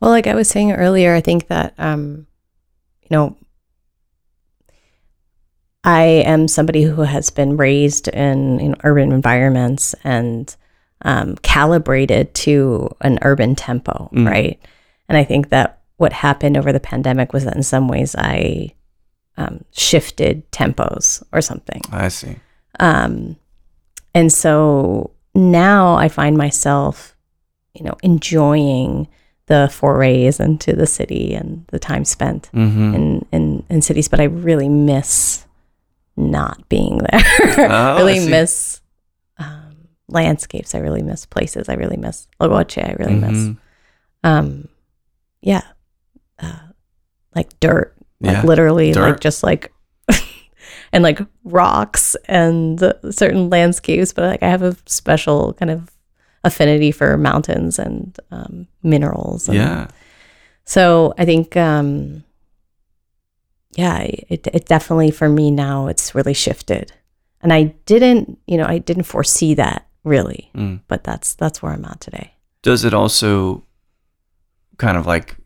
Well, 0.00 0.10
like 0.10 0.26
I 0.26 0.34
was 0.34 0.48
saying 0.48 0.72
earlier, 0.72 1.14
I 1.14 1.20
think 1.22 1.46
that 1.48 1.72
um, 1.78 2.26
you 3.02 3.08
know, 3.10 3.36
I 5.84 6.02
am 6.26 6.48
somebody 6.48 6.82
who 6.82 7.02
has 7.02 7.30
been 7.30 7.56
raised 7.56 8.08
in 8.08 8.58
you 8.58 8.68
know, 8.70 8.74
urban 8.82 9.12
environments 9.12 9.94
and 10.04 10.54
um, 11.02 11.36
calibrated 11.36 12.34
to 12.34 12.90
an 13.00 13.18
urban 13.22 13.54
tempo, 13.54 14.10
Mm. 14.12 14.26
right? 14.28 14.60
And 15.08 15.16
I 15.16 15.22
think 15.24 15.50
that 15.50 15.75
what 15.96 16.12
happened 16.12 16.56
over 16.56 16.72
the 16.72 16.80
pandemic 16.80 17.32
was 17.32 17.44
that 17.44 17.56
in 17.56 17.62
some 17.62 17.88
ways 17.88 18.14
I 18.18 18.74
um, 19.36 19.64
shifted 19.72 20.50
tempos 20.52 21.22
or 21.32 21.40
something. 21.40 21.80
I 21.92 22.08
see. 22.08 22.36
Um, 22.80 23.36
and 24.14 24.32
so 24.32 25.10
now 25.34 25.94
I 25.94 26.08
find 26.08 26.36
myself, 26.36 27.16
you 27.74 27.84
know, 27.84 27.94
enjoying 28.02 29.08
the 29.46 29.68
forays 29.72 30.40
into 30.40 30.74
the 30.74 30.86
city 30.86 31.34
and 31.34 31.64
the 31.68 31.78
time 31.78 32.04
spent 32.04 32.50
Mm-hmm. 32.52 32.94
in, 32.94 33.26
in, 33.32 33.64
in 33.70 33.82
cities, 33.82 34.08
but 34.08 34.20
I 34.20 34.24
really 34.24 34.68
miss 34.68 35.44
not 36.16 36.68
being 36.68 36.98
there. 36.98 37.20
Oh, 37.58 37.62
I 37.64 37.96
really 37.98 38.28
miss 38.28 38.80
um, 39.38 39.76
landscapes. 40.08 40.74
I 40.74 40.78
really 40.78 41.02
miss 41.02 41.26
places. 41.26 41.68
I 41.68 41.74
really 41.74 41.96
miss 41.96 42.26
Logoche. 42.40 42.82
I 42.86 42.92
really 42.98 43.14
miss, 43.16 43.30
Mhm. 43.36 43.56
um, 44.24 44.68
yeah, 45.42 45.62
uh, 46.40 46.58
like 47.34 47.58
dirt 47.60 47.94
like 48.20 48.32
Yeah. 48.32 48.42
literally 48.42 48.94
like 48.94 49.20
just 49.20 49.42
like 49.42 49.72
and 50.92 51.02
like 51.02 51.20
rocks 51.44 52.16
and 52.26 52.80
certain 53.10 53.50
landscapes 53.50 54.12
but 54.12 54.24
like 54.24 54.42
i 54.42 54.48
have 54.48 54.62
a 54.62 54.76
special 54.86 55.52
kind 55.54 55.70
of 55.70 55.90
affinity 56.44 56.92
for 56.92 57.16
mountains 57.16 57.78
and 57.78 58.18
um, 58.30 58.66
minerals 58.82 59.48
and 59.48 59.56
Yeah. 59.58 59.88
so 60.64 61.12
i 61.18 61.24
think 61.24 61.56
um 61.56 62.22
yeah 63.76 63.98
it, 64.00 64.46
it 64.46 64.64
definitely 64.66 65.10
for 65.10 65.28
me 65.28 65.50
now 65.50 65.86
it's 65.88 66.14
really 66.14 66.34
shifted 66.34 66.92
and 67.42 67.52
i 67.52 67.64
didn't 67.84 68.38
you 68.46 68.56
know 68.56 68.66
i 68.66 68.78
didn't 68.78 69.02
foresee 69.04 69.54
that 69.54 69.86
really 70.04 70.50
Mm. 70.54 70.80
but 70.88 71.04
that's 71.04 71.34
that's 71.34 71.62
where 71.62 71.72
i'm 71.72 71.84
at 71.84 72.00
today 72.00 72.32
Does 72.62 72.84
it 72.84 72.94
also 72.94 73.62
kind 74.78 74.96
of 74.96 75.04
like 75.06 75.36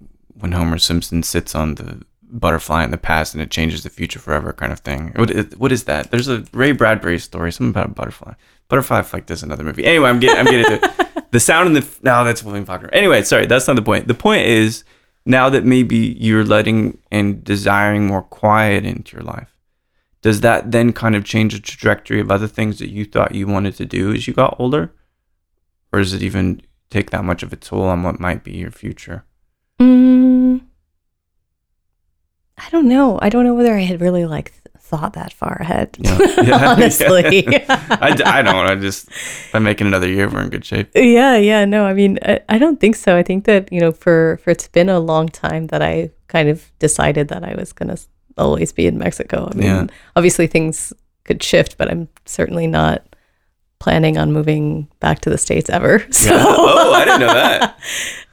when 0.41 0.53
Homer 0.53 0.79
Simpson 0.79 1.23
sits 1.23 1.55
on 1.55 1.77
the 1.77 2.03
butterfly 2.33 2.85
in 2.85 2.91
the 2.91 2.99
past 2.99 3.35
and 3.35 3.43
it 3.43 3.51
changes 3.51 3.83
the 3.83 3.91
future 3.91 4.19
forever 4.19 4.53
kind 4.53 4.73
of 4.73 4.81
thing? 4.81 5.13
What 5.17 5.31
is, 5.31 5.57
what 5.57 5.73
is 5.73 5.85
that? 5.85 6.11
There's 6.11 6.29
a 6.29 6.45
Ray 6.53 6.73
Bradbury 6.73 7.19
story, 7.19 7.53
something 7.53 7.71
about 7.71 7.87
a 7.87 7.95
butterfly. 7.95 8.35
Butterfly 8.69 9.01
Effect 9.01 9.31
is 9.31 9.43
another 9.43 9.65
movie. 9.65 9.85
Anyway, 9.85 10.09
I'm 10.09 10.21
getting, 10.21 10.39
I'm 10.39 10.47
getting 10.47 10.79
to. 10.79 11.07
The 11.31 11.39
sound 11.39 11.69
in 11.69 11.75
the, 11.75 11.87
no, 12.03 12.25
that's 12.25 12.43
William 12.43 12.65
Faulkner. 12.65 12.91
Anyway, 12.93 13.23
sorry, 13.23 13.47
that's 13.47 13.69
not 13.69 13.77
the 13.77 13.83
point. 13.83 14.09
The 14.09 14.15
point 14.15 14.47
is 14.47 14.83
now 15.25 15.49
that 15.51 15.65
maybe 15.65 16.17
you're 16.19 16.45
letting 16.45 16.99
and 17.13 17.45
desiring 17.45 18.07
more 18.07 18.23
quiet 18.23 18.85
into 18.85 19.17
your 19.17 19.23
life, 19.23 19.57
does 20.23 20.41
that 20.41 20.73
then 20.73 20.93
kind 20.93 21.15
of 21.15 21.25
change 21.25 21.55
the 21.55 21.61
trajectory 21.61 22.21
of 22.21 22.31
other 22.31 22.49
things 22.49 22.81
that 22.81 22.91
you 22.91 23.05
thought 23.05 23.35
you 23.35 23.47
wanted 23.47 23.77
to 23.77 23.87
do 23.87 24.13
as 24.13 24.27
you 24.27 24.35
got 24.35 24.57
older? 24.59 24.93
Or 25.93 26.01
does 26.01 26.13
it 26.13 26.23
even 26.23 26.63
take 26.91 27.11
that 27.11 27.25
much 27.25 27.43
of 27.43 27.53
a 27.53 27.57
toll 27.57 27.85
on 27.85 28.03
what 28.03 28.19
might 28.19 28.43
be 28.43 28.57
your 28.57 28.73
future? 28.73 29.25
Mm, 29.81 30.20
I 32.65 32.69
don't 32.71 32.89
know. 32.89 33.19
I 33.23 33.29
don't 33.31 33.45
know 33.45 33.55
whether 33.55 33.75
I 33.75 33.81
had 33.81 34.01
really 34.01 34.25
like 34.27 34.53
thought 34.79 35.13
that 35.15 35.33
far 35.33 35.57
ahead. 35.61 35.97
Yeah. 35.99 36.19
Yeah. 36.43 36.71
Honestly. 36.75 37.47
I 37.69 38.43
don't. 38.43 38.67
I 38.71 38.75
just 38.77 39.09
if 39.09 39.55
I 39.55 39.59
make 39.59 39.81
it 39.81 39.87
another 39.87 40.09
year, 40.09 40.29
we're 40.29 40.43
in 40.43 40.51
good 40.51 40.65
shape. 40.65 40.91
yeah, 40.95 41.37
yeah. 41.37 41.65
No, 41.65 41.85
I 41.87 41.95
mean, 41.95 42.19
I, 42.23 42.41
I 42.49 42.59
don't 42.59 42.79
think 42.81 42.97
so. 42.97 43.17
I 43.17 43.23
think 43.23 43.45
that 43.45 43.73
you 43.73 43.81
know, 43.81 43.93
for 43.93 44.39
for 44.43 44.51
it's 44.51 44.69
been 44.69 44.89
a 44.89 44.99
long 45.01 45.29
time 45.29 45.69
that 45.69 45.83
I 45.83 46.11
kind 46.29 46.49
of 46.49 46.71
decided 46.79 47.29
that 47.29 47.45
I 47.45 47.55
was 47.55 47.73
gonna 47.73 47.97
always 48.37 48.73
be 48.73 48.87
in 48.87 48.99
Mexico. 48.99 49.49
I 49.51 49.55
mean, 49.55 49.67
Yeah. 49.67 49.87
obviously 50.17 50.47
things 50.47 50.93
could 51.25 51.43
shift, 51.43 51.77
but 51.79 51.91
I'm 51.91 52.09
certainly 52.27 52.67
not 52.67 53.03
planning 53.81 54.19
on 54.19 54.31
moving 54.33 54.87
back 55.01 55.21
to 55.21 55.31
the 55.31 55.39
states 55.39 55.69
ever. 55.71 56.05
So, 56.13 56.31
Oh, 56.35 56.93
I 56.93 57.05
didn't 57.05 57.21
know 57.21 57.33
that. 57.35 57.79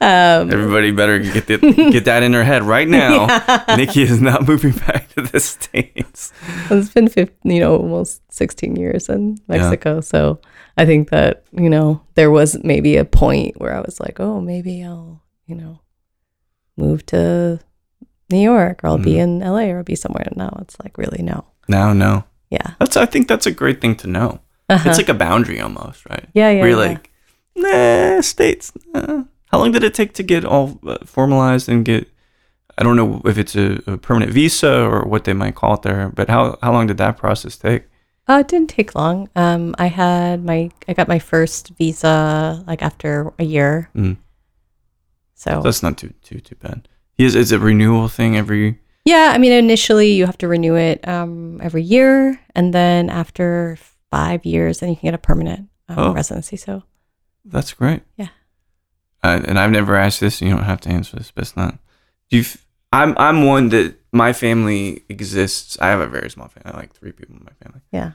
um, 0.42 0.52
Everybody 0.52 0.90
better 0.92 1.18
get 1.18 1.46
the, 1.46 1.56
get 1.90 2.04
that 2.04 2.22
in 2.22 2.32
their 2.32 2.44
head 2.44 2.62
right 2.62 2.86
now. 2.86 3.26
Niki 3.76 4.02
is 4.02 4.20
not 4.20 4.46
moving 4.46 4.72
back 4.72 5.08
to 5.14 5.22
the 5.22 5.40
states. 5.40 6.32
it's 6.70 6.90
been 6.90 7.08
15, 7.08 7.50
you 7.50 7.60
know 7.60 7.76
almost 7.78 8.20
16 8.32 8.76
years 8.76 9.08
in 9.08 9.36
mexico 9.48 10.00
so 10.00 10.38
i 10.76 10.84
think 10.86 11.10
that 11.10 11.42
you 11.52 11.68
know 11.70 12.00
there 12.14 12.30
was 12.30 12.62
maybe 12.62 12.96
a 12.96 13.04
point 13.04 13.58
where 13.60 13.74
i 13.74 13.80
was 13.80 13.98
like 13.98 14.20
oh 14.20 14.40
maybe 14.40 14.84
i'll 14.84 15.22
you 15.46 15.54
know 15.56 15.80
move 16.76 17.04
to 17.06 17.58
new 18.30 18.38
york 18.40 18.84
or 18.84 18.88
i'll 18.88 18.98
be 18.98 19.18
in 19.18 19.40
la 19.40 19.58
or 19.60 19.78
i'll 19.78 19.82
be 19.84 19.96
somewhere 19.96 20.24
and 20.26 20.36
now 20.36 20.56
it's 20.62 20.78
like 20.84 20.96
really 20.98 21.22
no 21.22 21.44
No, 21.68 21.92
no. 21.92 22.24
yeah 22.50 22.74
That's. 22.78 22.96
I 22.96 23.06
think 23.06 23.26
that's 23.28 23.46
a 23.46 23.50
great 23.52 23.80
thing 23.80 23.96
to 23.96 24.06
know. 24.06 24.40
Uh-huh. 24.68 24.88
It's 24.88 24.98
like 24.98 25.08
a 25.08 25.14
boundary 25.14 25.60
almost, 25.60 26.04
right? 26.10 26.26
yeah 26.34 26.50
yeah, 26.50 26.60
Where 26.60 26.70
you're 26.70 26.84
yeah. 26.84 26.88
like, 26.92 27.10
nah, 27.56 28.20
states. 28.20 28.72
Nah. 28.94 29.24
How 29.50 29.58
long 29.58 29.72
did 29.72 29.82
it 29.82 29.94
take 29.94 30.12
to 30.14 30.22
get 30.22 30.44
all 30.44 30.78
uh, 30.86 30.98
formalized 31.06 31.68
and 31.68 31.84
get? 31.84 32.06
I 32.76 32.84
don't 32.84 32.96
know 32.96 33.22
if 33.24 33.38
it's 33.38 33.56
a, 33.56 33.80
a 33.86 33.96
permanent 33.96 34.32
visa 34.32 34.70
or 34.84 35.04
what 35.04 35.24
they 35.24 35.32
might 35.32 35.54
call 35.56 35.74
it 35.74 35.82
there, 35.82 36.10
but 36.14 36.28
how 36.28 36.58
how 36.62 36.72
long 36.72 36.86
did 36.86 36.98
that 36.98 37.16
process 37.16 37.56
take? 37.56 37.84
Uh, 38.28 38.40
it 38.40 38.48
didn't 38.48 38.68
take 38.68 38.94
long. 38.94 39.28
Um, 39.34 39.74
I 39.78 39.86
had 39.88 40.44
my 40.44 40.70
I 40.86 40.92
got 40.92 41.08
my 41.08 41.18
first 41.18 41.70
visa 41.78 42.62
like 42.66 42.82
after 42.82 43.32
a 43.38 43.44
year. 43.44 43.88
Mm. 43.96 44.18
So 45.34 45.62
That's 45.62 45.82
not 45.82 45.96
too 45.96 46.12
too 46.22 46.40
too 46.40 46.56
bad. 46.56 46.88
Is 47.16 47.34
is 47.34 47.52
it 47.52 47.56
a 47.56 47.64
renewal 47.64 48.08
thing 48.08 48.36
every? 48.36 48.78
yeah, 49.04 49.32
I 49.34 49.38
mean 49.38 49.52
initially 49.52 50.12
you 50.12 50.26
have 50.26 50.38
to 50.38 50.48
renew 50.48 50.76
it 50.76 51.06
um, 51.08 51.58
every 51.62 51.82
year, 51.82 52.38
and 52.54 52.74
then 52.74 53.08
after 53.08 53.78
five 54.10 54.44
years, 54.44 54.82
and 54.82 54.90
you 54.90 54.96
can 54.96 55.08
get 55.08 55.14
a 55.14 55.18
permanent 55.18 55.68
um, 55.88 55.98
Oh. 55.98 56.12
residency. 56.14 56.56
So 56.56 56.82
That's 57.44 57.72
great. 57.72 58.02
Yeah. 58.16 58.28
Uh, 59.22 59.40
and 59.46 59.58
I've 59.58 59.70
never 59.70 59.96
asked 59.96 60.20
this. 60.20 60.40
You 60.40 60.50
don't 60.50 60.64
have 60.64 60.80
to 60.82 60.90
answer 60.90 61.16
this, 61.16 61.30
but 61.30 61.42
it's 61.42 61.56
not. 61.56 61.78
Do 62.30 62.36
you? 62.36 62.42
F- 62.42 62.64
I'm 62.92 63.14
I'm 63.18 63.44
one 63.44 63.68
that 63.70 63.96
my 64.12 64.32
family 64.32 65.02
exists. 65.08 65.76
I 65.80 65.88
have 65.88 66.00
a 66.00 66.06
very 66.06 66.30
small 66.30 66.48
family. 66.48 66.72
I 66.72 66.76
like 66.76 66.92
three 66.94 67.12
people 67.12 67.36
in 67.36 67.44
my 67.44 67.52
family. 67.62 67.80
yeah, 67.92 68.12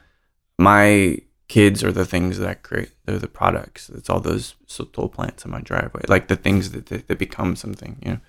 My 0.58 1.20
kids 1.48 1.84
are 1.84 1.92
the 1.92 2.06
things 2.06 2.38
that 2.40 2.50
I 2.50 2.54
create. 2.56 2.92
They're 3.06 3.20
the 3.20 3.28
products. 3.28 3.90
It's 3.90 4.10
all 4.10 4.20
those 4.22 4.56
sotol 4.68 5.12
plants 5.12 5.46
in 5.46 5.52
my 5.52 5.62
driveway, 5.62 6.02
like 6.08 6.28
the 6.28 6.36
things 6.38 6.72
that 6.72 6.88
that, 6.88 7.08
that 7.08 7.20
become 7.20 7.56
something. 7.56 7.98
You 8.04 8.12
know, 8.14 8.20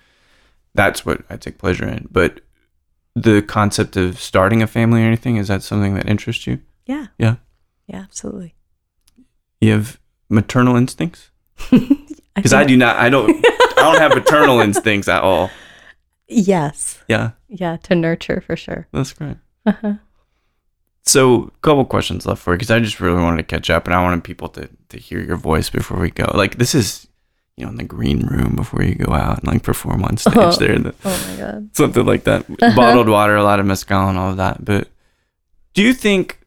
that's 0.75 1.05
what 1.05 1.21
I 1.29 1.37
take 1.37 1.57
pleasure 1.57 1.87
in. 1.87 2.07
But 2.11 2.41
the 3.15 3.41
concept 3.41 3.95
of 3.95 4.19
starting 4.19 4.61
a 4.61 4.67
family 4.67 5.01
or 5.01 5.05
anything? 5.07 5.37
Is 5.37 5.47
that 5.47 5.63
something 5.63 5.95
that 5.95 6.07
interests 6.09 6.45
you? 6.45 6.59
Yeah. 6.85 7.07
Yeah. 7.17 7.35
Yeah, 7.87 7.97
absolutely. 7.99 8.55
You 9.61 9.73
have 9.73 9.99
maternal 10.29 10.75
instincts? 10.75 11.31
Because 12.35 12.51
I, 12.51 12.59
think- 12.65 12.67
do 12.69 12.77
not. 12.77 12.97
I 12.97 13.07
don't. 13.09 13.29
I 13.45 13.81
don't 13.81 13.97
have 14.01 14.13
maternal 14.13 14.59
instincts 14.67 15.07
at 15.07 15.23
all. 15.23 15.49
Yes. 16.27 17.01
Yeah, 17.07 17.31
Yeah, 17.47 17.77
to 17.83 17.95
nurture 17.95 18.41
for 18.45 18.57
sure. 18.57 18.87
that's 18.91 19.13
great. 19.13 19.37
Uh-huh. 19.65 19.93
So, 21.03 21.43
a 21.55 21.59
couple 21.61 21.85
questions 21.85 22.25
left 22.25 22.41
for 22.41 22.51
you 22.53 22.57
because 22.57 22.71
I 22.71 22.79
just 22.79 22.99
really 22.99 23.21
wanted 23.21 23.37
to 23.37 23.43
catch 23.43 23.69
up, 23.69 23.85
and 23.85 23.93
I 23.93 24.01
wanted 24.03 24.25
people 24.25 24.49
to 24.49 24.67
to 24.89 24.97
hear 24.97 25.21
your 25.21 25.37
voice 25.37 25.69
before 25.69 25.97
we 25.97 26.09
go. 26.11 26.29
Like 26.33 26.57
this 26.57 26.75
is, 26.75 27.07
you 27.55 27.63
know, 27.63 27.71
in 27.71 27.77
the 27.77 27.83
green 27.85 28.25
room 28.25 28.55
before 28.55 28.83
you 28.83 28.95
go 28.95 29.13
out 29.13 29.37
and 29.39 29.47
like 29.47 29.63
perform 29.63 30.03
on 30.03 30.17
stage 30.17 30.33
Oh. 30.35 30.51
there, 30.57 30.77
the, 30.77 30.93
Oh 31.05 31.27
my 31.29 31.35
god. 31.37 31.69
something 31.73 32.05
like 32.05 32.25
that. 32.25 32.45
Bottled 32.75 33.07
water, 33.07 33.35
a 33.37 33.43
lot 33.43 33.61
of 33.61 33.65
mezcal, 33.65 34.09
and 34.09 34.17
all 34.17 34.31
of 34.31 34.37
that. 34.37 34.65
But 34.65 34.89
do 35.73 35.81
you 35.83 35.93
think 35.93 36.41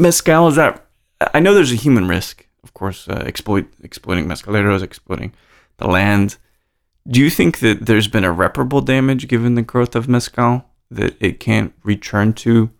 mezcal 0.00 0.48
is 0.48 0.56
that? 0.56 0.86
I 1.34 1.40
know 1.40 1.54
there's 1.54 1.72
a 1.72 1.76
human 1.76 2.08
risk, 2.08 2.46
of 2.64 2.74
course, 2.74 3.08
uh, 3.08 3.22
exploit 3.26 3.66
exploiting 3.82 4.26
mezcaleros, 4.26 4.82
exploiting 4.82 5.32
the 5.76 5.88
land. 5.88 6.36
Do 7.06 7.20
you 7.20 7.30
think 7.30 7.60
that 7.60 7.86
there's 7.86 8.08
been 8.08 8.24
irreparable 8.24 8.80
damage 8.80 9.28
given 9.28 9.54
the 9.54 9.62
growth 9.62 9.94
of 9.94 10.08
mezcal 10.08 10.64
that 10.90 11.16
it 11.20 11.40
can't 11.40 11.72
return 11.82 12.32
to 12.34 12.70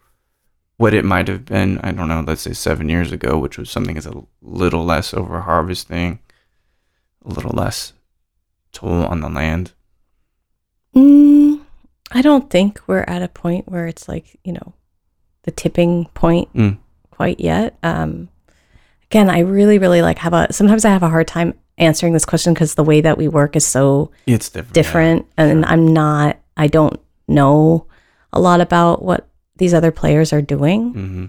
what 0.77 0.95
it 0.95 1.05
might 1.05 1.29
have 1.29 1.45
been? 1.45 1.79
I 1.79 1.93
don't 1.93 2.09
know. 2.09 2.25
Let's 2.27 2.43
say 2.43 2.53
seven 2.53 2.89
years 2.89 3.13
ago, 3.13 3.39
which 3.39 3.59
was 3.59 3.71
something 3.71 3.97
as 3.97 4.07
a 4.07 4.23
little 4.43 4.85
less 4.85 5.15
over 5.15 5.41
harvesting, 5.43 6.21
a 7.25 7.33
little 7.33 7.53
less 7.53 7.93
toll 8.73 9.05
on 9.05 9.21
the 9.21 9.29
land. 9.29 9.73
Mm, 10.95 11.61
I 12.11 12.23
don't 12.23 12.51
think 12.51 12.81
we're 12.87 13.05
at 13.07 13.23
a 13.23 13.29
point 13.29 13.69
where 13.69 13.87
it's 13.87 14.09
like, 14.09 14.39
you 14.45 14.53
know, 14.53 14.75
the 15.43 15.51
tipping 15.51 16.07
point 16.15 16.53
Mm. 16.55 16.79
Quite 17.21 17.41
yet. 17.41 17.77
Um, 17.83 18.31
again, 19.11 19.29
I 19.29 19.41
really, 19.41 19.79
really 19.79 20.01
like 20.01 20.17
have 20.19 20.33
a, 20.33 20.51
sometimes 20.51 20.87
I 20.87 20.91
have 20.91 21.03
a 21.03 21.11
hard 21.11 21.29
time 21.29 21.53
answering 21.77 22.15
this 22.15 22.25
question 22.25 22.55
because 22.55 22.77
the 22.77 22.85
way 22.85 23.03
that 23.03 23.19
we 23.19 23.29
work 23.29 23.57
is 23.57 23.67
so 23.67 24.11
It's 24.27 24.49
different. 24.49 24.73
different. 24.73 25.27
And 25.37 25.67
I'm 25.67 25.93
not, 25.93 26.39
I 26.57 26.67
don't 26.67 26.99
know 27.29 27.87
a 28.33 28.41
lot 28.41 28.63
about 28.63 29.03
what 29.05 29.29
these 29.57 29.75
other 29.75 29.91
players 29.91 30.33
are 30.33 30.41
doing. 30.41 30.93
hmm 30.95 31.27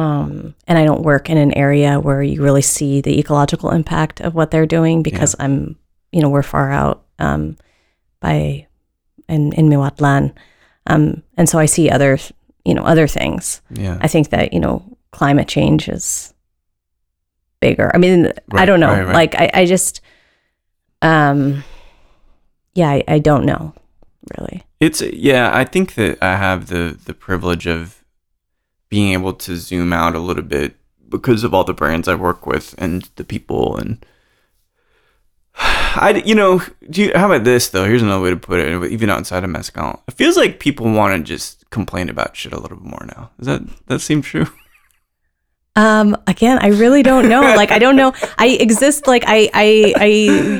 Um, 0.00 0.54
and 0.68 0.78
I 0.78 0.84
don't 0.84 1.02
work 1.02 1.28
in 1.30 1.38
an 1.38 1.56
area 1.56 1.98
where 1.98 2.22
you 2.22 2.42
really 2.42 2.62
see 2.62 3.00
the 3.00 3.18
ecological 3.18 3.70
impact 3.70 4.20
of 4.20 4.34
what 4.34 4.50
they're 4.50 4.66
doing 4.78 5.02
because 5.02 5.34
I'm, 5.40 5.76
you 6.12 6.20
know, 6.22 6.28
we're 6.30 6.42
far 6.44 6.70
out 6.70 7.02
um, 7.18 7.56
by 8.20 8.66
in 9.28 9.52
in 9.54 9.68
Miahuatlán, 9.70 10.32
um, 10.86 11.22
and 11.36 11.48
so 11.48 11.58
I 11.58 11.66
see 11.66 11.90
other, 11.90 12.18
you 12.64 12.74
know, 12.74 12.84
other 12.84 13.08
things. 13.08 13.60
Yeah. 13.70 13.98
I 14.00 14.08
think 14.08 14.28
that 14.30 14.52
you 14.52 14.60
know 14.60 14.95
climate 15.16 15.48
change 15.48 15.88
is 15.88 16.34
bigger. 17.60 17.90
I 17.94 17.98
mean, 17.98 18.32
I 18.52 18.66
don't 18.66 18.80
know. 18.80 18.90
right, 18.90 19.06
right. 19.06 19.14
Like 19.14 19.34
I, 19.34 19.50
I 19.54 19.64
just, 19.64 20.02
um, 21.00 21.64
yeah, 22.74 22.90
I, 22.90 23.04
I 23.08 23.18
don't 23.18 23.46
know 23.46 23.72
really. 24.38 24.62
It's 24.78 25.00
yeah, 25.00 25.50
I 25.54 25.64
think 25.64 25.94
that 25.94 26.22
I 26.22 26.36
have 26.36 26.66
the 26.66 26.98
the 27.02 27.14
privilege 27.14 27.66
of 27.66 28.04
being 28.90 29.14
able 29.14 29.32
to 29.32 29.56
zoom 29.56 29.94
out 29.94 30.14
a 30.14 30.18
little 30.18 30.42
bit 30.42 30.76
because 31.08 31.44
of 31.44 31.54
all 31.54 31.64
the 31.64 31.72
brands 31.72 32.08
I 32.08 32.14
work 32.14 32.46
with 32.46 32.74
and 32.76 33.08
the 33.16 33.24
people 33.24 33.78
and 33.78 34.04
I 35.56 36.22
you 36.26 36.34
know, 36.34 36.62
do 36.90 37.04
you, 37.04 37.12
how 37.16 37.26
about 37.26 37.44
this 37.44 37.70
though? 37.70 37.86
Here's 37.86 38.02
another 38.02 38.22
way 38.22 38.30
to 38.30 38.36
put 38.36 38.60
it. 38.60 38.92
Even 38.92 39.08
outside 39.08 39.44
of 39.44 39.50
mezcal, 39.50 40.02
it 40.06 40.12
feels 40.14 40.36
like 40.36 40.60
people 40.60 40.92
want 40.92 41.16
to 41.16 41.22
just 41.22 41.70
complain 41.70 42.10
about 42.10 42.36
shit 42.36 42.52
a 42.52 42.60
little 42.60 42.76
bit 42.76 42.86
more 42.86 43.06
now. 43.06 43.30
Does 43.38 43.46
that 43.46 43.86
that 43.86 44.00
seem 44.00 44.20
true? 44.20 44.46
Um, 45.76 46.16
again, 46.26 46.58
I 46.60 46.68
really 46.68 47.02
don't 47.02 47.28
know. 47.28 47.42
Like, 47.56 47.70
I 47.70 47.78
don't 47.78 47.96
know. 47.96 48.12
I 48.38 48.48
exist. 48.60 49.06
Like, 49.06 49.24
I, 49.26 49.48
I, 49.54 49.94
I, 49.96 50.06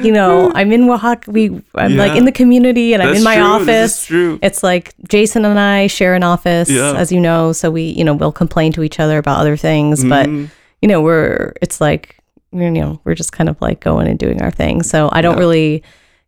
you 0.04 0.12
know, 0.12 0.52
I'm 0.54 0.70
in 0.72 0.88
Oaxaca. 0.88 1.30
We, 1.30 1.62
I'm 1.74 1.96
like 1.96 2.16
in 2.16 2.24
the 2.26 2.32
community, 2.32 2.92
and 2.94 3.02
I'm 3.02 3.14
in 3.16 3.22
my 3.24 3.36
true. 3.36 3.44
Office. 3.44 4.04
true. 4.06 4.38
It's 4.42 4.62
like 4.62 4.94
Jason 5.08 5.44
and 5.44 5.58
I 5.58 5.86
share 5.88 6.14
an 6.14 6.22
office, 6.22 6.68
Yeah. 6.70 6.94
as 6.96 7.10
you 7.10 7.20
know. 7.20 7.52
So 7.52 7.70
we, 7.70 7.82
you 7.82 8.04
know, 8.04 8.14
we'll 8.14 8.30
complain 8.32 8.72
to 8.72 8.82
each 8.82 9.00
other 9.00 9.18
about 9.18 9.38
other 9.40 9.56
things, 9.56 10.04
but 10.04 10.26
Mhm. 10.26 10.50
you 10.82 10.88
know, 10.88 11.00
we're. 11.02 11.52
It's 11.62 11.80
like, 11.80 12.16
you 12.52 12.70
know, 12.70 13.00
we're 13.04 13.14
just 13.14 13.32
kind 13.32 13.48
of 13.48 13.60
like 13.60 13.80
going 13.80 14.06
and 14.08 14.18
doing 14.18 14.40
our 14.42 14.50
thing. 14.50 14.82
So 14.82 15.08
I 15.12 15.20
don't 15.22 15.34
Yeah. 15.34 15.40
really, 15.40 15.82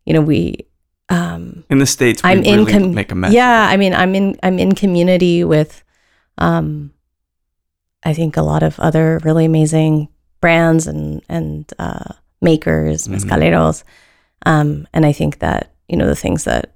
you 0.07 0.15
know, 0.15 0.21
we. 0.23 0.67
Um, 1.11 1.65
in 1.71 1.79
the 1.79 1.87
states, 1.87 2.23
we 2.23 2.31
I'm 2.31 2.43
in 2.43 2.59
really 2.65 2.73
com- 2.73 2.95
make 2.95 3.11
a 3.13 3.15
mess. 3.15 3.33
yeah. 3.33 3.69
I 3.71 3.77
mean, 3.79 3.95
I'm 3.95 4.15
in 4.15 4.37
I'm 4.43 4.59
in 4.59 4.75
community 4.75 5.45
with, 5.45 5.83
um, 6.37 6.91
I 8.05 8.15
think 8.15 8.37
a 8.37 8.43
lot 8.43 8.63
of 8.63 8.79
other 8.81 9.21
really 9.25 9.45
amazing 9.45 10.09
brands 10.41 10.87
and 10.87 11.23
and 11.29 11.71
uh, 11.79 12.15
makers, 12.41 13.09
Mhm. 13.09 13.83
um, 14.47 14.87
and 14.93 15.05
I 15.07 15.13
think 15.13 15.41
that 15.41 15.73
you 15.89 15.97
know 15.97 16.07
the 16.07 16.15
things 16.17 16.45
that 16.45 16.75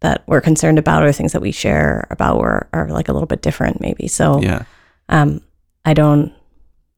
that 0.00 0.22
we're 0.26 0.40
concerned 0.40 0.78
about 0.78 1.02
or 1.02 1.12
things 1.12 1.32
that 1.32 1.40
we 1.40 1.50
share 1.52 2.06
about 2.10 2.38
are, 2.40 2.68
are 2.74 2.88
like 2.90 3.08
a 3.08 3.12
little 3.12 3.26
bit 3.26 3.40
different, 3.40 3.80
maybe. 3.80 4.06
So, 4.06 4.38
yeah. 4.42 4.64
um, 5.08 5.40
I 5.86 5.94
don't, 5.94 6.30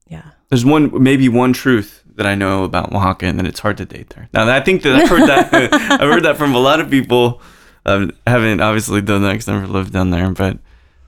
yeah. 0.08 0.30
There's 0.48 0.64
one, 0.64 0.90
maybe 1.04 1.28
one 1.28 1.52
truth 1.52 2.02
that 2.16 2.26
I 2.26 2.34
know 2.34 2.64
about 2.64 2.92
Oaxaca, 2.92 3.26
and 3.26 3.38
that 3.38 3.46
it's 3.46 3.60
hard 3.60 3.76
to 3.76 3.84
date 3.84 4.10
there. 4.10 4.28
Now, 4.32 4.48
I 4.52 4.60
think 4.60 4.82
that 4.82 4.96
I've 4.96 5.08
heard 5.08 5.28
that. 5.28 5.54
I've 6.00 6.00
heard 6.10 6.24
that 6.24 6.36
from 6.36 6.56
a 6.56 6.58
lot 6.58 6.80
of 6.80 6.90
people. 6.90 7.40
Um, 7.84 8.10
haven't 8.26 8.60
obviously 8.60 9.00
done 9.02 9.22
that 9.22 9.32
because 9.32 9.48
I've 9.48 9.60
never 9.60 9.72
lived 9.72 9.92
down 9.92 10.10
there. 10.10 10.28
But 10.32 10.58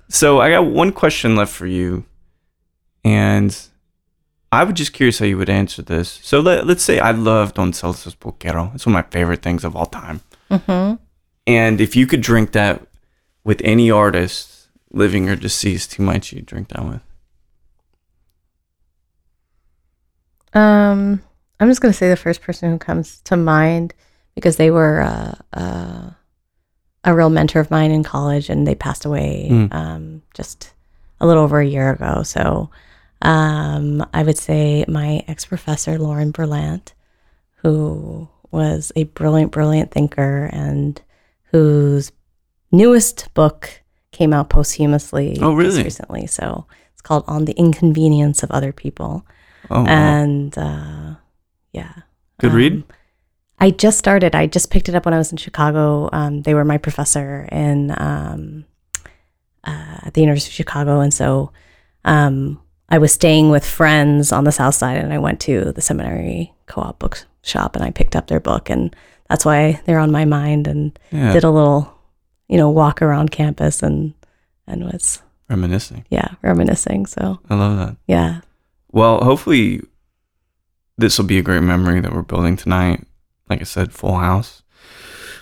so 0.08 0.40
I 0.40 0.50
got 0.50 0.66
one 0.66 0.92
question 0.92 1.34
left 1.34 1.52
for 1.52 1.66
you, 1.66 2.04
and 3.04 3.56
I 4.50 4.64
was 4.64 4.74
just 4.74 4.92
curious 4.92 5.18
how 5.18 5.26
you 5.26 5.36
would 5.38 5.50
answer 5.50 5.82
this. 5.82 6.20
So 6.22 6.40
let, 6.40 6.66
let's 6.66 6.82
say 6.82 6.98
I 6.98 7.10
love 7.10 7.54
Don 7.54 7.72
Celso's 7.72 8.14
Pulquero. 8.14 8.74
It's 8.74 8.86
one 8.86 8.96
of 8.96 9.04
my 9.04 9.10
favorite 9.10 9.42
things 9.42 9.64
of 9.64 9.76
all 9.76 9.86
time. 9.86 10.20
Mm-hmm. 10.50 10.96
And 11.46 11.80
if 11.80 11.94
you 11.96 12.06
could 12.06 12.20
drink 12.22 12.52
that 12.52 12.86
with 13.44 13.60
any 13.64 13.90
artist, 13.90 14.68
living 14.92 15.28
or 15.28 15.36
deceased, 15.36 15.94
who 15.94 16.02
might 16.02 16.32
you 16.32 16.40
drink 16.42 16.68
that 16.68 16.84
with? 16.84 17.02
Um, 20.54 21.22
I'm 21.60 21.68
just 21.68 21.80
gonna 21.80 21.92
say 21.94 22.08
the 22.08 22.16
first 22.16 22.40
person 22.40 22.70
who 22.70 22.78
comes 22.78 23.20
to 23.22 23.36
mind 23.36 23.94
because 24.34 24.56
they 24.56 24.70
were 24.70 25.02
uh, 25.02 25.34
uh, 25.52 26.10
a 27.04 27.14
real 27.14 27.30
mentor 27.30 27.60
of 27.60 27.70
mine 27.70 27.90
in 27.90 28.02
college, 28.02 28.48
and 28.48 28.66
they 28.66 28.74
passed 28.74 29.04
away 29.04 29.48
Mm. 29.50 29.74
um, 29.74 30.22
just 30.34 30.72
a 31.20 31.26
little 31.26 31.42
over 31.42 31.60
a 31.60 31.66
year 31.66 31.90
ago. 31.90 32.22
So, 32.22 32.70
um, 33.22 34.04
I 34.14 34.22
would 34.22 34.38
say 34.38 34.84
my 34.88 35.24
ex 35.28 35.44
professor 35.44 35.98
Lauren 35.98 36.32
Berlant, 36.32 36.92
who 37.56 38.28
was 38.50 38.92
a 38.96 39.04
brilliant, 39.04 39.52
brilliant 39.52 39.90
thinker, 39.90 40.48
and 40.52 41.00
whose 41.52 42.12
newest 42.70 43.32
book 43.34 43.82
came 44.12 44.32
out 44.32 44.48
posthumously 44.50 45.38
Oh, 45.40 45.54
just 45.60 45.68
really? 45.76 45.84
recently. 45.84 46.26
So 46.26 46.66
it's 46.92 47.02
called 47.02 47.24
"On 47.26 47.44
the 47.44 47.52
Inconvenience 47.52 48.42
of 48.42 48.50
Other 48.50 48.72
People." 48.72 49.26
Oh, 49.70 49.82
wow. 49.82 49.86
and 49.88 50.56
uh, 50.56 51.14
yeah, 51.72 51.92
good 52.40 52.52
read. 52.52 52.84
I 53.60 53.70
just 53.72 53.98
started. 53.98 54.36
I 54.36 54.46
just 54.46 54.70
picked 54.70 54.88
it 54.88 54.94
up 54.94 55.04
when 55.04 55.12
I 55.14 55.18
was 55.18 55.32
in 55.32 55.36
Chicago. 55.38 56.08
Um, 56.12 56.42
they 56.42 56.54
were 56.54 56.64
my 56.64 56.78
professor 56.78 57.48
in 57.50 57.90
um, 57.98 58.64
uh, 59.64 59.98
at 60.04 60.14
the 60.14 60.20
University 60.20 60.50
of 60.52 60.54
Chicago, 60.54 61.00
and 61.00 61.12
so 61.12 61.50
um, 62.04 62.60
I 62.88 62.98
was 62.98 63.12
staying 63.12 63.50
with 63.50 63.66
friends 63.66 64.32
on 64.32 64.44
the 64.44 64.52
South 64.52 64.74
Side, 64.74 64.96
and 64.98 65.12
I 65.12 65.18
went 65.18 65.40
to 65.40 65.72
the 65.72 65.80
seminary 65.82 66.52
co-op 66.66 66.98
bookshop, 66.98 67.76
and 67.76 67.84
I 67.84 67.90
picked 67.90 68.16
up 68.16 68.26
their 68.28 68.40
book, 68.40 68.70
and 68.70 68.94
that's 69.28 69.44
why 69.44 69.80
they're 69.84 69.98
on 69.98 70.10
my 70.10 70.24
mind. 70.24 70.66
And 70.66 70.98
Yeah, 71.12 71.32
did 71.32 71.44
a 71.44 71.50
little, 71.50 71.92
you 72.48 72.56
know, 72.56 72.70
walk 72.70 73.02
around 73.02 73.30
campus, 73.30 73.82
and 73.82 74.14
and 74.66 74.84
was 74.84 75.22
reminiscing. 75.48 76.04
yeah 76.10 76.34
reminiscing. 76.42 77.06
So 77.06 77.38
I 77.50 77.54
love 77.54 77.76
that. 77.78 77.96
yeah, 78.06 78.40
Well, 78.90 79.22
hopefully, 79.24 79.82
this 80.96 81.18
will 81.18 81.26
be 81.26 81.38
a 81.38 81.42
great 81.42 81.62
memory 81.62 82.00
that 82.00 82.12
we're 82.12 82.22
building 82.22 82.56
tonight. 82.56 83.04
Like 83.48 83.60
I 83.60 83.64
said, 83.64 83.92
full 83.92 84.16
house. 84.16 84.62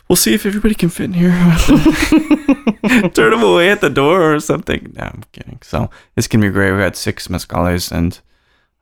We'll 0.09 0.17
see 0.17 0.35
if 0.35 0.47
everybody 0.47 0.75
can 0.75 0.89
fit 0.89 1.05
in 1.07 1.13
here. 1.15 1.31
Turn 3.15 3.31
them 3.33 3.43
away 3.43 3.71
at 3.71 3.81
the 3.81 3.91
door 3.91 4.35
or 4.35 4.39
something. 4.41 4.93
No, 4.97 5.03
I'm 5.03 5.25
kidding. 5.33 5.59
So 5.63 5.91
it's 6.17 6.29
gonna 6.29 6.47
be 6.47 6.51
great. 6.53 6.73
We 6.73 6.79
got 6.79 6.95
six 6.97 7.27
mezcales, 7.27 7.91
and 7.91 8.19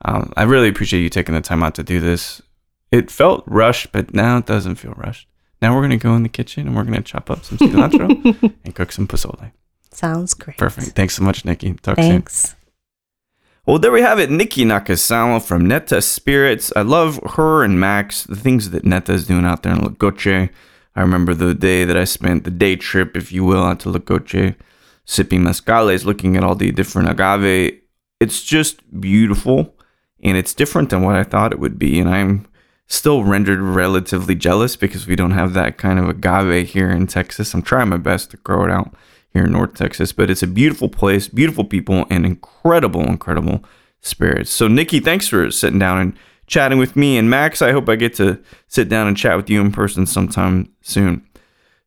um, 0.04 0.32
I 0.36 0.42
really 0.42 0.68
appreciate 0.68 1.00
you 1.00 1.08
taking 1.08 1.34
the 1.34 1.40
time 1.40 1.62
out 1.62 1.74
to 1.76 1.82
do 1.82 1.98
this. 1.98 2.42
It 2.92 3.10
felt 3.10 3.42
rushed, 3.46 3.90
but 3.92 4.12
now 4.14 4.36
it 4.38 4.46
doesn't 4.46 4.74
feel 4.74 4.92
rushed. 4.96 5.26
Now 5.62 5.74
we're 5.74 5.82
gonna 5.82 5.96
go 5.96 6.14
in 6.14 6.24
the 6.24 6.28
kitchen 6.28 6.66
and 6.66 6.76
we're 6.76 6.84
gonna 6.84 7.00
chop 7.00 7.30
up 7.30 7.42
some 7.44 7.56
cilantro 7.56 8.54
and 8.64 8.74
cook 8.74 8.92
some 8.92 9.08
pozole. 9.08 9.50
sounds 9.92 10.34
great. 10.34 10.58
Perfect. 10.58 10.88
Thanks 10.88 11.14
so 11.14 11.22
much, 11.24 11.42
Niki. 11.44 11.80
Talk 11.80 11.96
soon. 11.96 12.10
Thanks. 12.10 12.54
Well, 13.64 13.78
there 13.78 13.92
we 13.92 14.02
have 14.02 14.18
it. 14.18 14.28
Niki 14.28 14.66
Nakazawa 14.66 15.42
from 15.42 15.66
Neta 15.66 16.02
Spirits. 16.02 16.70
I 16.76 16.82
love 16.82 17.18
her 17.36 17.64
and 17.64 17.80
Max, 17.80 18.24
the 18.24 18.36
things 18.36 18.70
that 18.70 18.84
Neta 18.84 19.14
is 19.14 19.26
doing 19.26 19.46
out 19.46 19.62
there 19.62 19.72
in 19.72 19.78
Logoche. 19.80 20.50
I 20.96 21.00
remember 21.00 21.34
the 21.34 21.54
day 21.54 21.84
that 21.84 21.96
I 21.96 22.04
spent 22.04 22.44
the 22.44 22.50
day 22.50 22.76
trip, 22.76 23.16
if 23.16 23.32
you 23.32 23.44
will, 23.44 23.64
out 23.64 23.80
to 23.80 23.90
Logoche, 23.90 24.54
sipping 25.04 25.40
mezcales, 25.40 26.04
looking 26.04 26.36
at 26.36 26.44
all 26.44 26.54
the 26.54 26.70
different 26.70 27.08
agave. 27.08 27.80
It's 28.20 28.42
just 28.42 29.00
beautiful 29.00 29.74
and 30.22 30.36
it's 30.36 30.54
different 30.54 30.90
than 30.90 31.02
what 31.02 31.16
I 31.16 31.24
thought 31.24 31.52
it 31.52 31.58
would 31.58 31.78
be. 31.78 31.98
And 31.98 32.08
I'm 32.08 32.46
still 32.86 33.24
rendered 33.24 33.60
relatively 33.60 34.34
jealous 34.34 34.76
because 34.76 35.06
we 35.06 35.16
don't 35.16 35.32
have 35.32 35.52
that 35.54 35.78
kind 35.78 35.98
of 35.98 36.08
agave 36.08 36.70
here 36.70 36.90
in 36.90 37.06
Texas. 37.06 37.54
I'm 37.54 37.62
trying 37.62 37.88
my 37.88 37.96
best 37.96 38.30
to 38.30 38.36
grow 38.38 38.64
it 38.64 38.70
out 38.70 38.94
here 39.30 39.44
in 39.44 39.52
North 39.52 39.74
Texas, 39.74 40.12
but 40.12 40.30
it's 40.30 40.42
a 40.42 40.46
beautiful 40.46 40.88
place, 40.88 41.28
beautiful 41.28 41.64
people, 41.64 42.06
and 42.08 42.24
incredible, 42.24 43.02
incredible 43.02 43.64
spirits. 44.00 44.50
So, 44.50 44.68
Niki, 44.68 45.02
thanks 45.02 45.26
for 45.26 45.50
sitting 45.50 45.78
down 45.78 45.98
and 45.98 46.18
chatting 46.46 46.78
with 46.78 46.96
me. 46.96 47.16
And 47.16 47.30
Max, 47.30 47.62
I 47.62 47.72
hope 47.72 47.88
I 47.88 47.96
get 47.96 48.14
to 48.14 48.40
sit 48.68 48.88
down 48.88 49.06
and 49.06 49.16
chat 49.16 49.36
with 49.36 49.50
you 49.50 49.60
in 49.60 49.72
person 49.72 50.06
sometime 50.06 50.72
soon. 50.82 51.26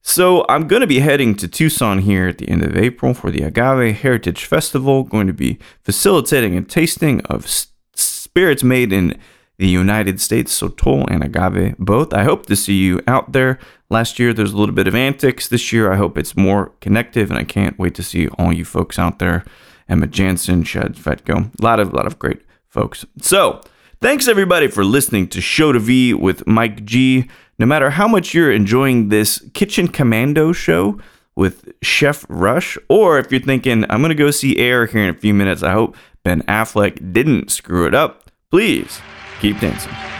So, 0.02 0.46
I'm 0.48 0.68
going 0.68 0.82
to 0.82 0.88
be 0.88 1.00
heading 1.00 1.36
to 1.36 1.50
Tucson 1.50 2.00
here 2.00 2.30
at 2.30 2.38
the 2.38 2.48
end 2.48 2.64
of 2.64 2.78
April 2.78 3.14
for 3.14 3.30
the 3.30 3.44
Agave 3.44 3.98
Heritage 3.98 4.46
Festival. 4.46 5.04
Going 5.04 5.28
to 5.28 5.34
be 5.34 5.60
facilitating 5.84 6.56
a 6.56 6.62
tasting 6.62 7.20
of 7.26 7.46
spirits 7.94 8.64
made 8.64 8.94
in 8.94 9.20
the 9.58 9.68
United 9.68 10.22
States, 10.22 10.58
Sotol 10.58 11.06
and 11.10 11.24
Agave 11.24 11.76
both. 11.78 12.14
I 12.14 12.24
hope 12.24 12.46
to 12.46 12.56
see 12.56 12.76
you 12.76 13.02
out 13.08 13.32
there. 13.34 13.60
Last 13.90 14.20
year 14.20 14.34
there's 14.34 14.54
a 14.54 14.58
little 14.58 14.76
bit 14.76 14.88
of 14.88 14.96
antics. 14.96 15.48
This 15.48 15.74
year 15.74 15.92
I 15.92 15.96
hope 15.98 16.18
it's 16.18 16.38
more 16.38 16.72
connective, 16.80 17.30
and 17.30 17.40
I 17.40 17.44
can't 17.44 17.78
wait 17.80 17.96
to 17.96 18.04
see 18.04 18.28
all 18.28 18.54
you 18.54 18.66
folks 18.66 19.00
out 19.00 19.20
there. 19.20 19.44
Emma 19.90 20.08
Janzen, 20.08 20.66
Chad 20.66 20.96
Fetko, 20.96 21.52
a 21.60 21.64
lot 21.64 21.80
of 21.80 21.94
lot 21.94 22.06
of 22.06 22.20
great 22.20 22.42
folks. 22.68 23.06
So 23.22 23.62
thanks 24.02 24.28
everybody 24.28 24.68
for 24.68 24.84
listening 24.84 25.28
to 25.30 25.42
Show 25.42 25.72
to 25.72 25.80
V 25.80 26.14
with 26.14 26.46
Mike 26.46 26.86
G. 26.86 27.30
No 27.60 27.66
matter 27.66 27.90
how 27.90 28.08
much 28.08 28.34
you're 28.34 28.52
enjoying 28.52 29.10
this 29.10 29.44
Kitchen 29.54 29.88
Commando 29.88 30.52
show 30.52 31.00
with 31.36 31.72
Chef 31.82 32.26
Rush, 32.30 32.78
or 32.90 33.20
if 33.20 33.32
you're 33.32 33.42
thinking 33.42 33.86
I'm 33.90 34.02
gonna 34.02 34.16
go 34.16 34.32
see 34.32 34.58
Air 34.58 34.86
here 34.86 35.04
in 35.04 35.10
a 35.10 35.18
few 35.18 35.34
minutes, 35.34 35.64
I 35.64 35.72
hope 35.72 35.96
Ben 36.24 36.42
Affleck 36.44 37.14
didn't 37.14 37.52
screw 37.52 37.88
it 37.88 37.96
up. 37.96 38.32
Please 38.52 39.00
keep 39.40 39.60
dancing. 39.60 40.17